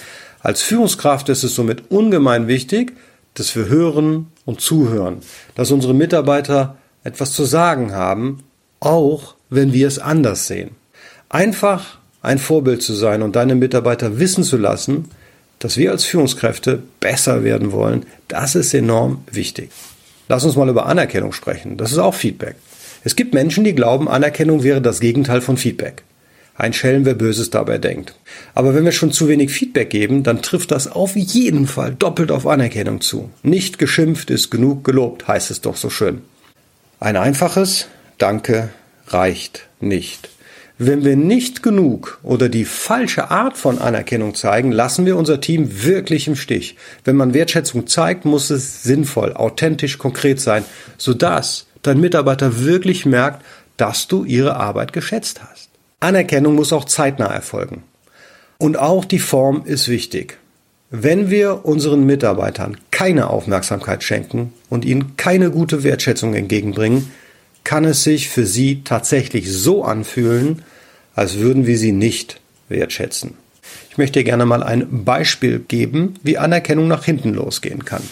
Als 0.46 0.62
Führungskraft 0.62 1.28
ist 1.28 1.42
es 1.42 1.56
somit 1.56 1.90
ungemein 1.90 2.46
wichtig, 2.46 2.92
dass 3.34 3.56
wir 3.56 3.66
hören 3.66 4.28
und 4.44 4.60
zuhören, 4.60 5.16
dass 5.56 5.72
unsere 5.72 5.92
Mitarbeiter 5.92 6.76
etwas 7.02 7.32
zu 7.32 7.42
sagen 7.42 7.92
haben, 7.92 8.44
auch 8.78 9.34
wenn 9.50 9.72
wir 9.72 9.88
es 9.88 9.98
anders 9.98 10.46
sehen. 10.46 10.70
Einfach 11.28 11.98
ein 12.22 12.38
Vorbild 12.38 12.80
zu 12.80 12.94
sein 12.94 13.22
und 13.22 13.34
deine 13.34 13.56
Mitarbeiter 13.56 14.20
wissen 14.20 14.44
zu 14.44 14.56
lassen, 14.56 15.06
dass 15.58 15.78
wir 15.78 15.90
als 15.90 16.04
Führungskräfte 16.04 16.80
besser 17.00 17.42
werden 17.42 17.72
wollen, 17.72 18.06
das 18.28 18.54
ist 18.54 18.72
enorm 18.72 19.24
wichtig. 19.28 19.70
Lass 20.28 20.44
uns 20.44 20.54
mal 20.54 20.68
über 20.68 20.86
Anerkennung 20.86 21.32
sprechen. 21.32 21.76
Das 21.76 21.90
ist 21.90 21.98
auch 21.98 22.14
Feedback. 22.14 22.54
Es 23.02 23.16
gibt 23.16 23.34
Menschen, 23.34 23.64
die 23.64 23.74
glauben, 23.74 24.06
Anerkennung 24.06 24.62
wäre 24.62 24.80
das 24.80 25.00
Gegenteil 25.00 25.40
von 25.40 25.56
Feedback. 25.56 26.04
Ein 26.58 26.72
Schelm, 26.72 27.04
wer 27.04 27.14
Böses 27.14 27.50
dabei 27.50 27.78
denkt. 27.78 28.14
Aber 28.54 28.75
wenn 28.75 28.84
wir 28.84 28.92
schon 28.92 29.12
zu 29.12 29.28
wenig 29.28 29.50
Feedback 29.50 29.90
geben, 29.90 30.22
dann 30.22 30.40
trifft 30.40 30.70
das 30.70 30.90
auf 30.90 31.14
jeden 31.14 31.66
Fall 31.66 31.94
doppelt 31.94 32.30
auf 32.30 32.46
Anerkennung 32.46 33.02
zu. 33.02 33.30
Nicht 33.42 33.78
geschimpft 33.78 34.30
ist 34.30 34.50
genug 34.50 34.82
gelobt, 34.82 35.28
heißt 35.28 35.50
es 35.50 35.60
doch 35.60 35.76
so 35.76 35.90
schön. 35.90 36.22
Ein 36.98 37.16
einfaches 37.16 37.88
Danke 38.16 38.70
reicht 39.08 39.68
nicht. 39.80 40.30
Wenn 40.78 41.04
wir 41.04 41.16
nicht 41.16 41.62
genug 41.62 42.18
oder 42.22 42.50
die 42.50 42.66
falsche 42.66 43.30
Art 43.30 43.56
von 43.56 43.78
Anerkennung 43.78 44.34
zeigen, 44.34 44.72
lassen 44.72 45.06
wir 45.06 45.16
unser 45.16 45.40
Team 45.40 45.84
wirklich 45.84 46.26
im 46.26 46.36
Stich. 46.36 46.76
Wenn 47.04 47.16
man 47.16 47.32
Wertschätzung 47.32 47.86
zeigt, 47.86 48.26
muss 48.26 48.50
es 48.50 48.82
sinnvoll, 48.82 49.32
authentisch, 49.32 49.96
konkret 49.96 50.38
sein, 50.38 50.64
sodass 50.98 51.66
dein 51.82 52.00
Mitarbeiter 52.00 52.62
wirklich 52.62 53.06
merkt, 53.06 53.42
dass 53.78 54.06
du 54.06 54.25
ihre 54.25 54.56
Arbeit 54.56 54.92
geschätzt 54.92 55.40
hast. 55.42 55.65
Anerkennung 56.06 56.54
muss 56.54 56.72
auch 56.72 56.84
zeitnah 56.84 57.26
erfolgen. 57.26 57.82
Und 58.58 58.78
auch 58.78 59.04
die 59.04 59.18
Form 59.18 59.62
ist 59.64 59.88
wichtig. 59.88 60.38
Wenn 60.90 61.30
wir 61.30 61.66
unseren 61.66 62.06
Mitarbeitern 62.06 62.76
keine 62.92 63.28
Aufmerksamkeit 63.28 64.04
schenken 64.04 64.52
und 64.70 64.84
ihnen 64.84 65.16
keine 65.16 65.50
gute 65.50 65.82
Wertschätzung 65.82 66.34
entgegenbringen, 66.34 67.10
kann 67.64 67.84
es 67.84 68.04
sich 68.04 68.28
für 68.28 68.46
sie 68.46 68.82
tatsächlich 68.84 69.52
so 69.52 69.82
anfühlen, 69.82 70.62
als 71.16 71.38
würden 71.38 71.66
wir 71.66 71.76
sie 71.76 71.90
nicht 71.90 72.40
wertschätzen. 72.68 73.34
Ich 73.90 73.98
möchte 73.98 74.22
gerne 74.22 74.46
mal 74.46 74.62
ein 74.62 75.04
Beispiel 75.04 75.58
geben, 75.58 76.14
wie 76.22 76.38
Anerkennung 76.38 76.86
nach 76.86 77.04
hinten 77.04 77.34
losgehen 77.34 77.84
kann. 77.84 78.02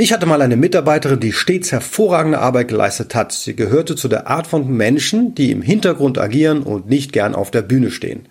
Ich 0.00 0.12
hatte 0.12 0.26
mal 0.26 0.42
eine 0.42 0.56
Mitarbeiterin, 0.56 1.18
die 1.18 1.32
stets 1.32 1.72
hervorragende 1.72 2.38
Arbeit 2.38 2.68
geleistet 2.68 3.16
hat. 3.16 3.32
Sie 3.32 3.56
gehörte 3.56 3.96
zu 3.96 4.06
der 4.06 4.28
Art 4.28 4.46
von 4.46 4.70
Menschen, 4.76 5.34
die 5.34 5.50
im 5.50 5.60
Hintergrund 5.60 6.18
agieren 6.18 6.62
und 6.62 6.88
nicht 6.88 7.12
gern 7.12 7.34
auf 7.34 7.50
der 7.50 7.62
Bühne 7.62 7.90
stehen. 7.90 8.26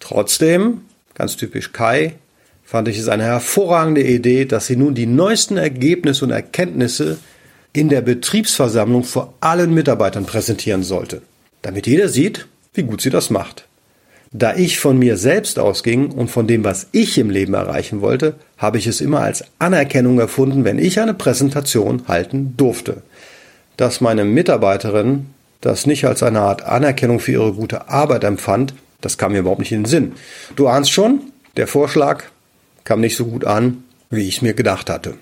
Trotzdem, 0.00 0.82
ganz 1.14 1.38
typisch 1.38 1.72
Kai, 1.72 2.16
fand 2.62 2.88
ich 2.88 2.98
es 2.98 3.08
eine 3.08 3.22
hervorragende 3.22 4.02
Idee, 4.02 4.44
dass 4.44 4.66
sie 4.66 4.76
nun 4.76 4.94
die 4.94 5.06
neuesten 5.06 5.56
Ergebnisse 5.56 6.26
und 6.26 6.30
Erkenntnisse 6.30 7.16
in 7.72 7.88
der 7.88 8.02
Betriebsversammlung 8.02 9.02
vor 9.02 9.32
allen 9.40 9.72
Mitarbeitern 9.72 10.26
präsentieren 10.26 10.82
sollte, 10.82 11.22
damit 11.62 11.86
jeder 11.86 12.10
sieht, 12.10 12.46
wie 12.74 12.82
gut 12.82 13.00
sie 13.00 13.08
das 13.08 13.30
macht. 13.30 13.67
Da 14.30 14.54
ich 14.54 14.78
von 14.78 14.98
mir 14.98 15.16
selbst 15.16 15.58
ausging 15.58 16.10
und 16.10 16.28
von 16.28 16.46
dem, 16.46 16.62
was 16.62 16.88
ich 16.92 17.16
im 17.16 17.30
Leben 17.30 17.54
erreichen 17.54 18.02
wollte, 18.02 18.34
habe 18.58 18.76
ich 18.76 18.86
es 18.86 19.00
immer 19.00 19.20
als 19.20 19.44
Anerkennung 19.58 20.20
erfunden, 20.20 20.64
wenn 20.64 20.78
ich 20.78 21.00
eine 21.00 21.14
Präsentation 21.14 22.02
halten 22.08 22.54
durfte. 22.56 23.02
Dass 23.78 24.00
meine 24.00 24.24
Mitarbeiterin 24.24 25.26
das 25.60 25.86
nicht 25.86 26.04
als 26.04 26.22
eine 26.22 26.40
Art 26.40 26.62
Anerkennung 26.62 27.20
für 27.20 27.32
ihre 27.32 27.52
gute 27.52 27.88
Arbeit 27.88 28.24
empfand, 28.24 28.74
das 29.00 29.16
kam 29.16 29.32
mir 29.32 29.38
überhaupt 29.38 29.60
nicht 29.60 29.72
in 29.72 29.82
den 29.82 29.90
Sinn. 29.90 30.12
Du 30.56 30.68
ahnst 30.68 30.90
schon, 30.90 31.20
der 31.56 31.66
Vorschlag 31.66 32.24
kam 32.84 33.00
nicht 33.00 33.16
so 33.16 33.26
gut 33.26 33.44
an, 33.44 33.82
wie 34.10 34.28
ich 34.28 34.36
es 34.36 34.42
mir 34.42 34.54
gedacht 34.54 34.90
hatte. 34.90 35.14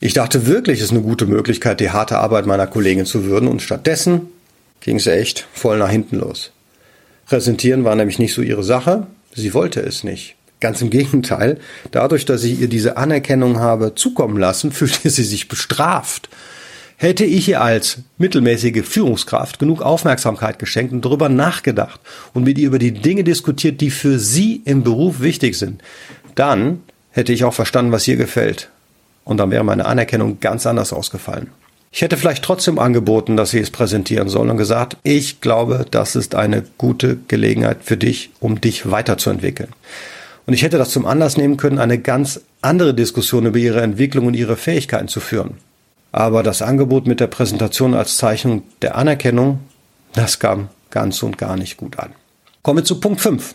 Ich 0.00 0.14
dachte 0.14 0.46
wirklich, 0.46 0.78
es 0.78 0.86
ist 0.86 0.90
eine 0.92 1.02
gute 1.02 1.26
Möglichkeit, 1.26 1.80
die 1.80 1.90
harte 1.90 2.18
Arbeit 2.18 2.46
meiner 2.46 2.68
Kollegin 2.68 3.06
zu 3.06 3.24
würden 3.24 3.48
und 3.48 3.62
stattdessen 3.62 4.28
ging 4.80 4.96
es 4.96 5.06
echt 5.08 5.48
voll 5.52 5.78
nach 5.78 5.90
hinten 5.90 6.16
los. 6.16 6.52
Präsentieren 7.28 7.84
war 7.84 7.94
nämlich 7.94 8.18
nicht 8.18 8.32
so 8.32 8.40
ihre 8.40 8.64
Sache. 8.64 9.06
Sie 9.34 9.52
wollte 9.52 9.80
es 9.80 10.02
nicht. 10.02 10.34
Ganz 10.60 10.80
im 10.80 10.88
Gegenteil. 10.88 11.58
Dadurch, 11.90 12.24
dass 12.24 12.42
ich 12.42 12.58
ihr 12.58 12.68
diese 12.68 12.96
Anerkennung 12.96 13.60
habe 13.60 13.94
zukommen 13.94 14.38
lassen, 14.38 14.72
fühlte 14.72 15.10
sie 15.10 15.24
sich 15.24 15.46
bestraft. 15.46 16.30
Hätte 16.96 17.24
ich 17.24 17.48
ihr 17.48 17.60
als 17.60 17.98
mittelmäßige 18.16 18.82
Führungskraft 18.82 19.58
genug 19.58 19.82
Aufmerksamkeit 19.82 20.58
geschenkt 20.58 20.92
und 20.92 21.04
darüber 21.04 21.28
nachgedacht 21.28 22.00
und 22.32 22.44
mit 22.44 22.58
ihr 22.58 22.66
über 22.66 22.80
die 22.80 22.92
Dinge 22.92 23.22
diskutiert, 23.22 23.80
die 23.80 23.90
für 23.90 24.18
sie 24.18 24.62
im 24.64 24.82
Beruf 24.82 25.20
wichtig 25.20 25.56
sind, 25.56 25.82
dann 26.34 26.80
hätte 27.10 27.32
ich 27.32 27.44
auch 27.44 27.54
verstanden, 27.54 27.92
was 27.92 28.08
ihr 28.08 28.16
gefällt. 28.16 28.70
Und 29.24 29.36
dann 29.36 29.50
wäre 29.50 29.62
meine 29.62 29.84
Anerkennung 29.84 30.40
ganz 30.40 30.66
anders 30.66 30.92
ausgefallen. 30.92 31.48
Ich 31.90 32.02
hätte 32.02 32.16
vielleicht 32.16 32.44
trotzdem 32.44 32.78
angeboten, 32.78 33.36
dass 33.36 33.50
sie 33.50 33.60
es 33.60 33.70
präsentieren 33.70 34.28
soll 34.28 34.50
und 34.50 34.56
gesagt, 34.56 34.96
ich 35.02 35.40
glaube, 35.40 35.86
das 35.90 36.16
ist 36.16 36.34
eine 36.34 36.64
gute 36.76 37.16
Gelegenheit 37.28 37.78
für 37.82 37.96
dich, 37.96 38.30
um 38.40 38.60
dich 38.60 38.90
weiterzuentwickeln. 38.90 39.70
Und 40.46 40.54
ich 40.54 40.62
hätte 40.62 40.78
das 40.78 40.90
zum 40.90 41.06
Anlass 41.06 41.36
nehmen 41.36 41.56
können, 41.56 41.78
eine 41.78 41.98
ganz 41.98 42.40
andere 42.62 42.94
Diskussion 42.94 43.46
über 43.46 43.58
ihre 43.58 43.82
Entwicklung 43.82 44.26
und 44.26 44.34
ihre 44.34 44.56
Fähigkeiten 44.56 45.08
zu 45.08 45.20
führen. 45.20 45.58
Aber 46.12 46.42
das 46.42 46.62
Angebot 46.62 47.06
mit 47.06 47.20
der 47.20 47.26
Präsentation 47.26 47.94
als 47.94 48.16
Zeichnung 48.16 48.62
der 48.82 48.96
Anerkennung, 48.96 49.60
das 50.14 50.38
kam 50.38 50.68
ganz 50.90 51.22
und 51.22 51.36
gar 51.38 51.56
nicht 51.56 51.76
gut 51.76 51.98
an. 51.98 52.10
Kommen 52.62 52.78
wir 52.78 52.84
zu 52.84 53.00
Punkt 53.00 53.20
5. 53.20 53.54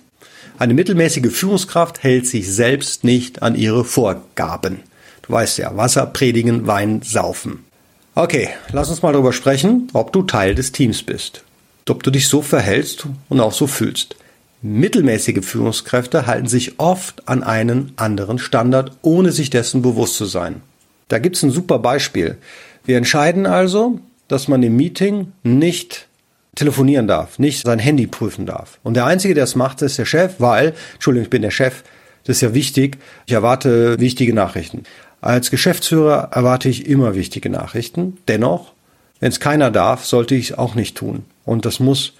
Eine 0.59 0.73
mittelmäßige 0.75 1.31
Führungskraft 1.31 2.03
hält 2.03 2.27
sich 2.27 2.51
selbst 2.51 3.03
nicht 3.03 3.41
an 3.41 3.55
ihre 3.55 3.85
Vorgaben. 3.85 4.81
Du 5.23 5.33
weißt 5.33 5.57
ja, 5.57 5.75
Wasser 5.75 6.05
predigen, 6.05 6.67
Wein 6.67 7.01
saufen. 7.01 7.65
Okay, 8.15 8.49
lass 8.71 8.89
uns 8.89 9.01
mal 9.01 9.11
darüber 9.11 9.33
sprechen, 9.33 9.87
ob 9.93 10.13
du 10.13 10.21
Teil 10.21 10.53
des 10.53 10.71
Teams 10.71 11.01
bist. 11.01 11.43
Ob 11.89 12.03
du 12.03 12.11
dich 12.11 12.27
so 12.27 12.43
verhältst 12.43 13.07
und 13.27 13.39
auch 13.39 13.53
so 13.53 13.65
fühlst. 13.65 14.15
Mittelmäßige 14.61 15.43
Führungskräfte 15.43 16.27
halten 16.27 16.47
sich 16.47 16.79
oft 16.79 17.27
an 17.27 17.41
einen 17.41 17.91
anderen 17.95 18.37
Standard, 18.37 18.91
ohne 19.01 19.31
sich 19.31 19.49
dessen 19.49 19.81
bewusst 19.81 20.15
zu 20.15 20.25
sein. 20.25 20.61
Da 21.07 21.17
gibt's 21.17 21.41
ein 21.41 21.49
super 21.49 21.79
Beispiel. 21.79 22.37
Wir 22.85 22.97
entscheiden 22.97 23.47
also, 23.47 23.99
dass 24.27 24.47
man 24.47 24.61
im 24.61 24.75
Meeting 24.75 25.31
nicht 25.41 26.07
telefonieren 26.53 27.07
darf, 27.07 27.39
nicht 27.39 27.65
sein 27.65 27.79
Handy 27.79 28.05
prüfen 28.05 28.45
darf. 28.45 28.77
Und 28.83 28.93
der 28.93 29.07
Einzige, 29.07 29.33
der 29.33 29.45
es 29.45 29.55
macht, 29.55 29.81
ist 29.81 29.97
der 29.97 30.05
Chef, 30.05 30.35
weil, 30.37 30.75
Entschuldigung, 30.93 31.23
ich 31.23 31.31
bin 31.31 31.41
der 31.41 31.51
Chef, 31.51 31.83
das 32.25 32.37
ist 32.37 32.41
ja 32.41 32.53
wichtig, 32.53 32.99
ich 33.25 33.33
erwarte 33.33 33.99
wichtige 33.99 34.35
Nachrichten. 34.35 34.83
Als 35.23 35.51
Geschäftsführer 35.51 36.31
erwarte 36.33 36.67
ich 36.67 36.85
immer 36.85 37.15
wichtige 37.15 37.49
Nachrichten. 37.49 38.17
Dennoch, 38.27 38.73
wenn 39.21 39.29
es 39.29 39.39
keiner 39.39 39.71
darf, 39.71 40.05
sollte 40.05 40.35
ich 40.35 40.49
es 40.49 40.57
auch 40.57 40.75
nicht 40.75 40.97
tun. 40.97 41.23
Und 41.45 41.65
das 41.65 41.79
muss 41.79 42.11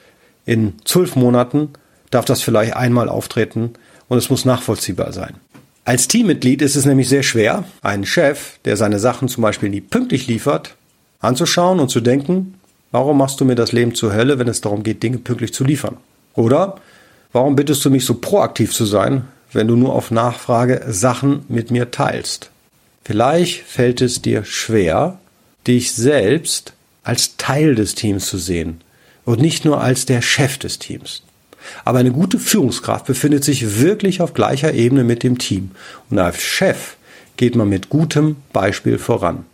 in 0.46 0.76
zwölf 0.86 1.18
Monaten, 1.18 1.74
darf 2.12 2.24
das 2.24 2.42
vielleicht 2.42 2.78
einmal 2.78 3.10
auftreten 3.10 3.72
und 4.08 4.18
es 4.18 4.30
muss 4.30 4.46
nachvollziehbar 4.46 5.12
sein. 5.12 5.34
Als 5.84 6.08
Teammitglied 6.08 6.62
ist 6.62 6.78
es 6.78 6.86
nämlich 6.86 7.10
sehr 7.10 7.24
schwer, 7.24 7.66
einen 7.82 8.06
Chef, 8.06 8.58
der 8.64 8.78
seine 8.78 9.00
Sachen 9.00 9.28
zum 9.28 9.42
Beispiel 9.42 9.68
nie 9.68 9.82
pünktlich 9.82 10.28
liefert, 10.28 10.78
anzuschauen 11.20 11.82
und 11.82 11.90
zu 11.90 12.00
denken, 12.00 12.54
warum 12.92 13.18
machst 13.18 13.42
du 13.42 13.44
mir 13.44 13.56
das 13.56 13.74
Leben 13.74 13.96
zur 13.96 14.14
Hölle, 14.14 14.40
wenn 14.40 14.48
es 14.48 14.62
darum 14.62 14.82
geht, 14.82 15.04
Dinge 15.04 15.18
pünktlich 15.18 15.54
zu 15.54 15.66
liefern? 15.66 15.98
Oder 16.36 16.78
warum 17.34 17.58
bittest 17.58 17.84
du 17.84 17.90
mich 17.90 18.06
so 18.06 18.14
proaktiv 18.14 18.72
zu 18.72 18.86
sein, 18.86 19.26
wenn 19.52 19.68
du 19.68 19.76
nur 19.76 19.94
auf 19.94 20.10
Nachfrage 20.10 20.86
Sachen 20.88 21.44
mit 21.50 21.70
mir 21.70 21.92
teilst? 21.92 22.50
Vielleicht 23.04 23.64
fällt 23.64 24.02
es 24.02 24.22
dir 24.22 24.46
schwer, 24.46 25.20
dich 25.68 25.94
selbst 25.94 26.74
als 27.04 27.36
Teil 27.38 27.76
des 27.76 27.96
Teams 27.96 28.28
zu 28.28 28.38
sehen 28.38 28.82
und 29.26 29.42
nicht 29.42 29.66
nur 29.66 29.82
als 29.82 30.06
der 30.06 30.22
Chef 30.22 30.58
des 30.58 30.80
Teams. 30.80 31.24
Aber 31.86 32.00
eine 32.00 32.12
gute 32.12 32.40
Führungskraft 32.40 33.06
befindet 33.06 33.44
sich 33.44 33.80
wirklich 33.80 34.22
auf 34.22 34.34
gleicher 34.34 34.74
Ebene 34.74 35.04
mit 35.04 35.24
dem 35.24 35.38
Team. 35.38 35.72
Und 36.10 36.20
als 36.20 36.42
Chef 36.42 36.96
geht 37.38 37.56
man 37.56 37.70
mit 37.70 37.90
gutem 37.90 38.38
Beispiel 38.52 38.98
voran. 38.98 39.46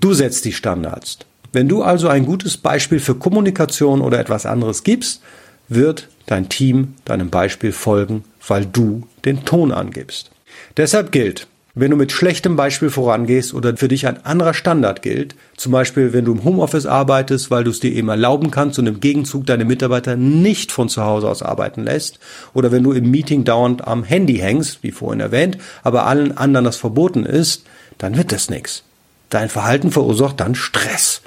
Du 0.00 0.12
setzt 0.12 0.44
die 0.44 0.52
Standards. 0.52 1.18
Wenn 1.52 1.68
du 1.68 1.82
also 1.82 2.08
ein 2.08 2.26
gutes 2.26 2.56
Beispiel 2.56 3.00
für 3.00 3.14
Kommunikation 3.14 4.02
oder 4.02 4.18
etwas 4.18 4.44
anderes 4.44 4.84
gibst, 4.84 5.22
wird 5.68 6.08
dein 6.26 6.48
Team 6.48 6.94
deinem 7.04 7.30
Beispiel 7.30 7.72
folgen, 7.72 8.24
weil 8.46 8.66
du 8.66 9.06
den 9.24 9.44
Ton 9.44 9.72
angibst. 9.72 10.30
Deshalb 10.76 11.12
gilt, 11.12 11.46
wenn 11.78 11.90
du 11.90 11.96
mit 11.98 12.10
schlechtem 12.10 12.56
Beispiel 12.56 12.88
vorangehst 12.88 13.52
oder 13.52 13.76
für 13.76 13.88
dich 13.88 14.06
ein 14.06 14.24
anderer 14.24 14.54
Standard 14.54 15.02
gilt, 15.02 15.34
zum 15.58 15.72
Beispiel 15.72 16.14
wenn 16.14 16.24
du 16.24 16.32
im 16.32 16.42
Homeoffice 16.42 16.86
arbeitest, 16.86 17.50
weil 17.50 17.64
du 17.64 17.70
es 17.70 17.80
dir 17.80 17.92
eben 17.92 18.08
erlauben 18.08 18.50
kannst 18.50 18.78
und 18.78 18.86
im 18.86 18.98
Gegenzug 18.98 19.44
deine 19.44 19.66
Mitarbeiter 19.66 20.16
nicht 20.16 20.72
von 20.72 20.88
zu 20.88 21.04
Hause 21.04 21.28
aus 21.28 21.42
arbeiten 21.42 21.84
lässt, 21.84 22.18
oder 22.54 22.72
wenn 22.72 22.82
du 22.82 22.92
im 22.92 23.10
Meeting 23.10 23.44
dauernd 23.44 23.86
am 23.86 24.04
Handy 24.04 24.38
hängst, 24.38 24.82
wie 24.82 24.90
vorhin 24.90 25.20
erwähnt, 25.20 25.58
aber 25.82 26.06
allen 26.06 26.36
anderen 26.38 26.64
das 26.64 26.78
verboten 26.78 27.26
ist, 27.26 27.66
dann 27.98 28.16
wird 28.16 28.32
das 28.32 28.48
nichts. 28.48 28.82
Dein 29.28 29.50
Verhalten 29.50 29.92
verursacht 29.92 30.40
dann 30.40 30.54
Stress. 30.54 31.20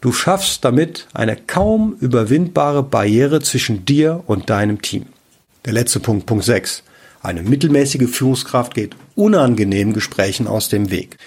Du 0.00 0.12
schaffst 0.12 0.64
damit 0.64 1.06
eine 1.14 1.36
kaum 1.36 1.96
überwindbare 2.00 2.82
Barriere 2.82 3.42
zwischen 3.42 3.84
dir 3.84 4.24
und 4.26 4.50
deinem 4.50 4.82
Team. 4.82 5.06
Der 5.66 5.72
letzte 5.72 6.00
Punkt, 6.00 6.26
Punkt 6.26 6.44
6. 6.44 6.82
Eine 7.28 7.42
mittelmäßige 7.42 8.08
Führungskraft 8.08 8.74
geht 8.74 8.96
unangenehmen 9.14 9.92
Gesprächen 9.92 10.46
aus 10.46 10.70
dem 10.70 10.90
Weg. 10.90 11.18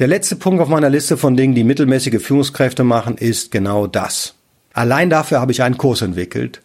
Der 0.00 0.08
letzte 0.08 0.34
Punkt 0.34 0.60
auf 0.60 0.68
meiner 0.68 0.90
Liste 0.90 1.16
von 1.16 1.36
Dingen, 1.36 1.54
die 1.54 1.62
mittelmäßige 1.62 2.20
Führungskräfte 2.20 2.82
machen, 2.82 3.16
ist 3.16 3.52
genau 3.52 3.86
das. 3.86 4.34
Allein 4.72 5.10
dafür 5.10 5.40
habe 5.40 5.52
ich 5.52 5.62
einen 5.62 5.78
Kurs 5.78 6.02
entwickelt 6.02 6.60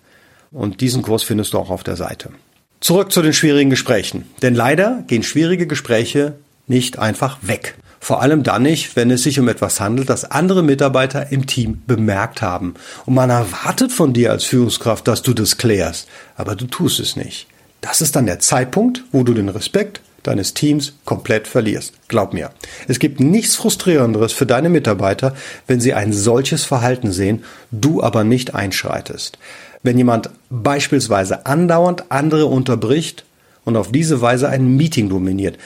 und 0.49 0.81
diesen 0.81 1.03
Kurs 1.03 1.21
findest 1.21 1.53
du 1.53 1.59
auch 1.59 1.69
auf 1.69 1.83
der 1.83 1.95
Seite. 1.95 2.31
Zurück 2.79 3.11
zu 3.11 3.21
den 3.21 3.33
schwierigen 3.33 3.69
Gesprächen. 3.69 4.25
Denn 4.41 4.55
leider 4.55 5.03
gehen 5.05 5.21
schwierige 5.21 5.67
Gespräche 5.67 6.33
nicht 6.65 6.97
einfach 6.97 7.37
weg. 7.43 7.75
Vor 7.99 8.23
allem 8.23 8.41
dann 8.41 8.63
nicht, 8.63 8.95
wenn 8.95 9.11
es 9.11 9.21
sich 9.21 9.39
um 9.39 9.49
etwas 9.49 9.81
handelt, 9.81 10.09
das 10.09 10.25
andere 10.25 10.63
Mitarbeiter 10.63 11.31
im 11.31 11.45
Team 11.45 11.83
bemerkt 11.85 12.41
haben. 12.41 12.73
Und 13.05 13.13
man 13.13 13.29
erwartet 13.29 13.91
von 13.91 14.13
dir 14.13 14.31
als 14.31 14.45
Führungskraft, 14.45 15.07
dass 15.07 15.21
du 15.21 15.35
das 15.35 15.59
klärst. 15.59 16.07
Aber 16.35 16.55
du 16.55 16.65
tust 16.65 16.99
es 16.99 17.15
nicht. 17.15 17.45
Das 17.83 17.99
ist 17.99 18.15
dann 18.15 18.25
der 18.25 18.39
Zeitpunkt, 18.39 19.03
wo 19.11 19.23
du 19.23 19.33
den 19.33 19.49
Respekt 19.49 19.99
deines 20.23 20.53
Teams 20.53 20.93
komplett 21.03 21.49
verlierst. 21.49 21.93
Glaub 22.07 22.33
mir. 22.33 22.51
Es 22.87 22.97
gibt 22.97 23.19
nichts 23.19 23.57
frustrierenderes 23.57 24.31
für 24.31 24.45
deine 24.45 24.69
Mitarbeiter, 24.69 25.35
wenn 25.67 25.81
sie 25.81 25.93
ein 25.93 26.13
solches 26.13 26.63
Verhalten 26.63 27.11
sehen, 27.11 27.43
du 27.71 28.01
aber 28.01 28.23
nicht 28.23 28.55
einschreitest. 28.55 29.37
Wenn 29.83 29.97
jemand 29.97 30.29
beispielsweise 30.49 31.45
andauernd 31.45 32.09
andere 32.09 32.45
unterbricht 32.45 33.25
und 33.65 33.75
auf 33.75 33.91
diese 33.91 34.21
Weise 34.21 34.47
ein 34.47 34.77
Meeting 34.77 35.09
dominiert, 35.09 35.57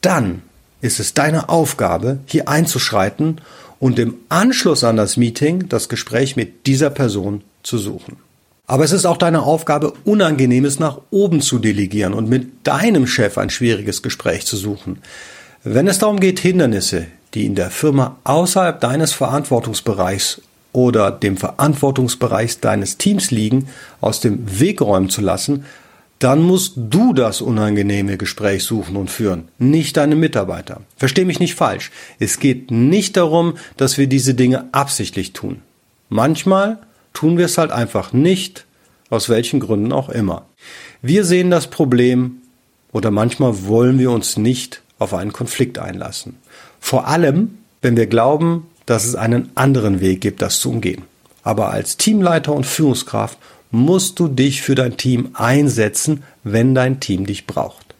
dann 0.00 0.40
ist 0.80 1.00
es 1.00 1.12
deine 1.12 1.50
Aufgabe, 1.50 2.20
hier 2.24 2.48
einzuschreiten 2.48 3.42
und 3.78 3.98
im 3.98 4.14
Anschluss 4.30 4.84
an 4.84 4.96
das 4.96 5.18
Meeting 5.18 5.68
das 5.68 5.90
Gespräch 5.90 6.34
mit 6.34 6.66
dieser 6.66 6.88
Person 6.88 7.42
zu 7.62 7.76
suchen. 7.76 8.16
Aber 8.68 8.84
es 8.84 8.92
ist 8.92 9.06
auch 9.06 9.16
deine 9.16 9.42
Aufgabe, 9.42 9.94
Unangenehmes 10.04 10.78
nach 10.78 11.00
oben 11.10 11.40
zu 11.40 11.58
delegieren 11.58 12.12
und 12.12 12.28
mit 12.28 12.66
deinem 12.66 13.06
Chef 13.06 13.38
ein 13.38 13.48
schwieriges 13.48 14.02
Gespräch 14.02 14.44
zu 14.46 14.56
suchen. 14.58 14.98
Wenn 15.64 15.88
es 15.88 15.98
darum 15.98 16.20
geht, 16.20 16.38
Hindernisse, 16.38 17.06
die 17.32 17.46
in 17.46 17.54
der 17.54 17.70
Firma 17.70 18.18
außerhalb 18.24 18.78
deines 18.78 19.14
Verantwortungsbereichs 19.14 20.42
oder 20.74 21.10
dem 21.10 21.38
Verantwortungsbereich 21.38 22.60
deines 22.60 22.98
Teams 22.98 23.30
liegen, 23.30 23.68
aus 24.02 24.20
dem 24.20 24.60
Weg 24.60 24.82
räumen 24.82 25.08
zu 25.08 25.22
lassen, 25.22 25.64
dann 26.18 26.42
musst 26.42 26.74
du 26.76 27.14
das 27.14 27.40
unangenehme 27.40 28.18
Gespräch 28.18 28.64
suchen 28.64 28.96
und 28.96 29.10
führen, 29.10 29.48
nicht 29.58 29.96
deine 29.96 30.14
Mitarbeiter. 30.14 30.82
Versteh 30.96 31.24
mich 31.24 31.40
nicht 31.40 31.54
falsch. 31.54 31.90
Es 32.18 32.38
geht 32.38 32.70
nicht 32.70 33.16
darum, 33.16 33.54
dass 33.78 33.96
wir 33.96 34.08
diese 34.08 34.34
Dinge 34.34 34.66
absichtlich 34.72 35.32
tun. 35.32 35.62
Manchmal 36.10 36.78
tun 37.18 37.36
wir 37.36 37.46
es 37.46 37.58
halt 37.58 37.72
einfach 37.72 38.12
nicht, 38.12 38.64
aus 39.10 39.28
welchen 39.28 39.58
Gründen 39.58 39.92
auch 39.92 40.08
immer. 40.08 40.46
Wir 41.02 41.24
sehen 41.24 41.50
das 41.50 41.66
Problem 41.66 42.42
oder 42.92 43.10
manchmal 43.10 43.66
wollen 43.66 43.98
wir 43.98 44.12
uns 44.12 44.36
nicht 44.36 44.82
auf 45.00 45.14
einen 45.14 45.32
Konflikt 45.32 45.80
einlassen. 45.80 46.36
Vor 46.78 47.08
allem, 47.08 47.58
wenn 47.82 47.96
wir 47.96 48.06
glauben, 48.06 48.68
dass 48.86 49.04
es 49.04 49.16
einen 49.16 49.50
anderen 49.56 50.00
Weg 50.00 50.20
gibt, 50.20 50.42
das 50.42 50.60
zu 50.60 50.70
umgehen. 50.70 51.02
Aber 51.42 51.70
als 51.70 51.96
Teamleiter 51.96 52.52
und 52.52 52.66
Führungskraft 52.66 53.36
musst 53.72 54.20
du 54.20 54.28
dich 54.28 54.62
für 54.62 54.76
dein 54.76 54.96
Team 54.96 55.30
einsetzen, 55.34 56.22
wenn 56.44 56.72
dein 56.72 57.00
Team 57.00 57.26
dich 57.26 57.48
braucht. 57.48 57.96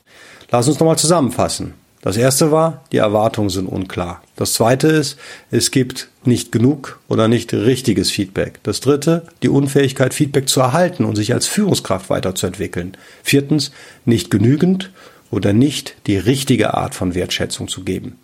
Lass 0.52 0.68
uns 0.68 0.78
nochmal 0.78 0.96
zusammenfassen. 0.96 1.74
Das 2.00 2.16
erste 2.16 2.52
war, 2.52 2.84
die 2.92 2.98
Erwartungen 2.98 3.50
sind 3.50 3.66
unklar. 3.66 4.22
Das 4.36 4.52
zweite 4.52 4.86
ist, 4.86 5.18
es 5.50 5.70
gibt 5.72 6.08
nicht 6.24 6.52
genug 6.52 7.00
oder 7.08 7.26
nicht 7.26 7.52
richtiges 7.52 8.10
Feedback. 8.10 8.60
Das 8.62 8.80
dritte, 8.80 9.26
die 9.42 9.48
Unfähigkeit, 9.48 10.14
Feedback 10.14 10.48
zu 10.48 10.60
erhalten 10.60 11.04
und 11.04 11.16
sich 11.16 11.34
als 11.34 11.46
Führungskraft 11.46 12.08
weiterzuentwickeln. 12.08 12.96
Viertens, 13.24 13.72
nicht 14.04 14.30
genügend 14.30 14.92
oder 15.30 15.52
nicht 15.52 15.96
die 16.06 16.18
richtige 16.18 16.74
Art 16.74 16.94
von 16.94 17.14
Wertschätzung 17.14 17.66
zu 17.66 17.82
geben. 17.82 18.16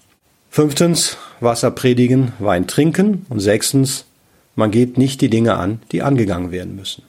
Fünftens, 0.51 1.17
Wasser 1.41 1.73
predigen, 1.73 2.33
Wein 2.39 2.69
trinken. 2.69 3.27
Und 3.29 3.41
sechstens, 3.41 4.05
man 4.55 4.71
geht 4.71 4.99
nicht 4.99 5.21
die 5.21 5.31
Dinge 5.31 5.57
an, 5.57 5.83
die 5.91 6.03
angegangen 6.03 6.53
werden 6.53 6.77
müssen. 6.77 7.03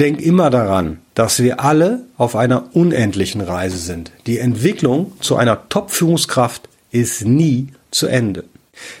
Denk 0.00 0.20
immer 0.20 0.50
daran, 0.50 0.98
dass 1.14 1.40
wir 1.40 1.60
alle 1.60 2.02
auf 2.16 2.34
einer 2.34 2.74
unendlichen 2.74 3.40
Reise 3.40 3.78
sind. 3.78 4.10
Die 4.26 4.38
Entwicklung 4.38 5.12
zu 5.20 5.36
einer 5.36 5.68
Top-Führungskraft 5.68 6.68
ist 6.90 7.24
nie 7.24 7.68
zu 7.92 8.08
Ende. 8.08 8.44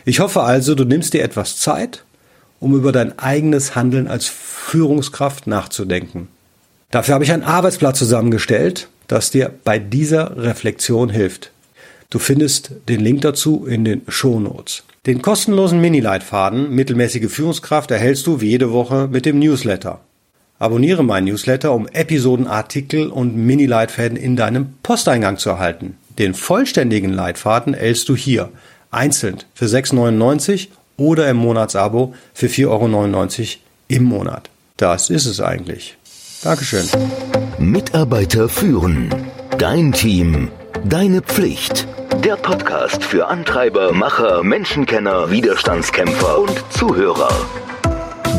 Ich 0.04 0.20
hoffe 0.20 0.42
also, 0.42 0.76
du 0.76 0.84
nimmst 0.84 1.14
dir 1.14 1.24
etwas 1.24 1.56
Zeit, 1.56 2.04
um 2.60 2.76
über 2.76 2.92
dein 2.92 3.18
eigenes 3.18 3.74
Handeln 3.74 4.06
als 4.06 4.26
Führungskraft 4.26 5.48
nachzudenken. 5.48 6.28
Dafür 6.92 7.14
habe 7.14 7.24
ich 7.24 7.32
ein 7.32 7.42
Arbeitsblatt 7.42 7.96
zusammengestellt, 7.96 8.88
das 9.08 9.32
dir 9.32 9.50
bei 9.64 9.80
dieser 9.80 10.36
Reflexion 10.36 11.08
hilft. 11.08 11.50
Du 12.08 12.20
findest 12.20 12.70
den 12.88 13.00
Link 13.00 13.22
dazu 13.22 13.66
in 13.66 13.84
den 13.84 14.02
Shownotes. 14.06 14.84
Den 15.06 15.20
kostenlosen 15.20 15.80
Mini-Leitfaden 15.80 16.70
Mittelmäßige 16.70 17.28
Führungskraft 17.28 17.90
erhältst 17.90 18.28
du 18.28 18.40
wie 18.40 18.50
jede 18.50 18.70
Woche 18.70 19.08
mit 19.10 19.26
dem 19.26 19.40
Newsletter. 19.40 20.00
Abonniere 20.58 21.02
meinen 21.02 21.26
Newsletter, 21.26 21.72
um 21.72 21.88
Episodenartikel 21.88 23.08
und 23.08 23.36
Mini-Leitfäden 23.36 24.16
in 24.16 24.36
deinem 24.36 24.74
Posteingang 24.82 25.36
zu 25.38 25.50
erhalten. 25.50 25.96
Den 26.18 26.34
vollständigen 26.34 27.12
Leitfaden 27.12 27.74
erhältst 27.74 28.08
du 28.08 28.16
hier, 28.16 28.50
einzeln 28.90 29.38
für 29.54 29.66
6,99 29.66 30.68
oder 30.96 31.28
im 31.28 31.38
Monatsabo 31.38 32.14
für 32.32 32.46
4,99 32.46 32.68
Euro 32.68 33.48
im 33.88 34.04
Monat. 34.04 34.48
Das 34.76 35.10
ist 35.10 35.26
es 35.26 35.40
eigentlich. 35.40 35.96
Dankeschön. 36.42 36.86
Mitarbeiter 37.58 38.48
führen. 38.48 39.10
Dein 39.58 39.92
Team. 39.92 40.50
Deine 40.84 41.22
Pflicht. 41.22 41.86
Der 42.24 42.36
Podcast 42.36 43.02
für 43.02 43.26
Antreiber, 43.26 43.92
Macher, 43.92 44.42
Menschenkenner, 44.42 45.30
Widerstandskämpfer 45.30 46.38
und 46.38 46.64
Zuhörer. 46.70 47.30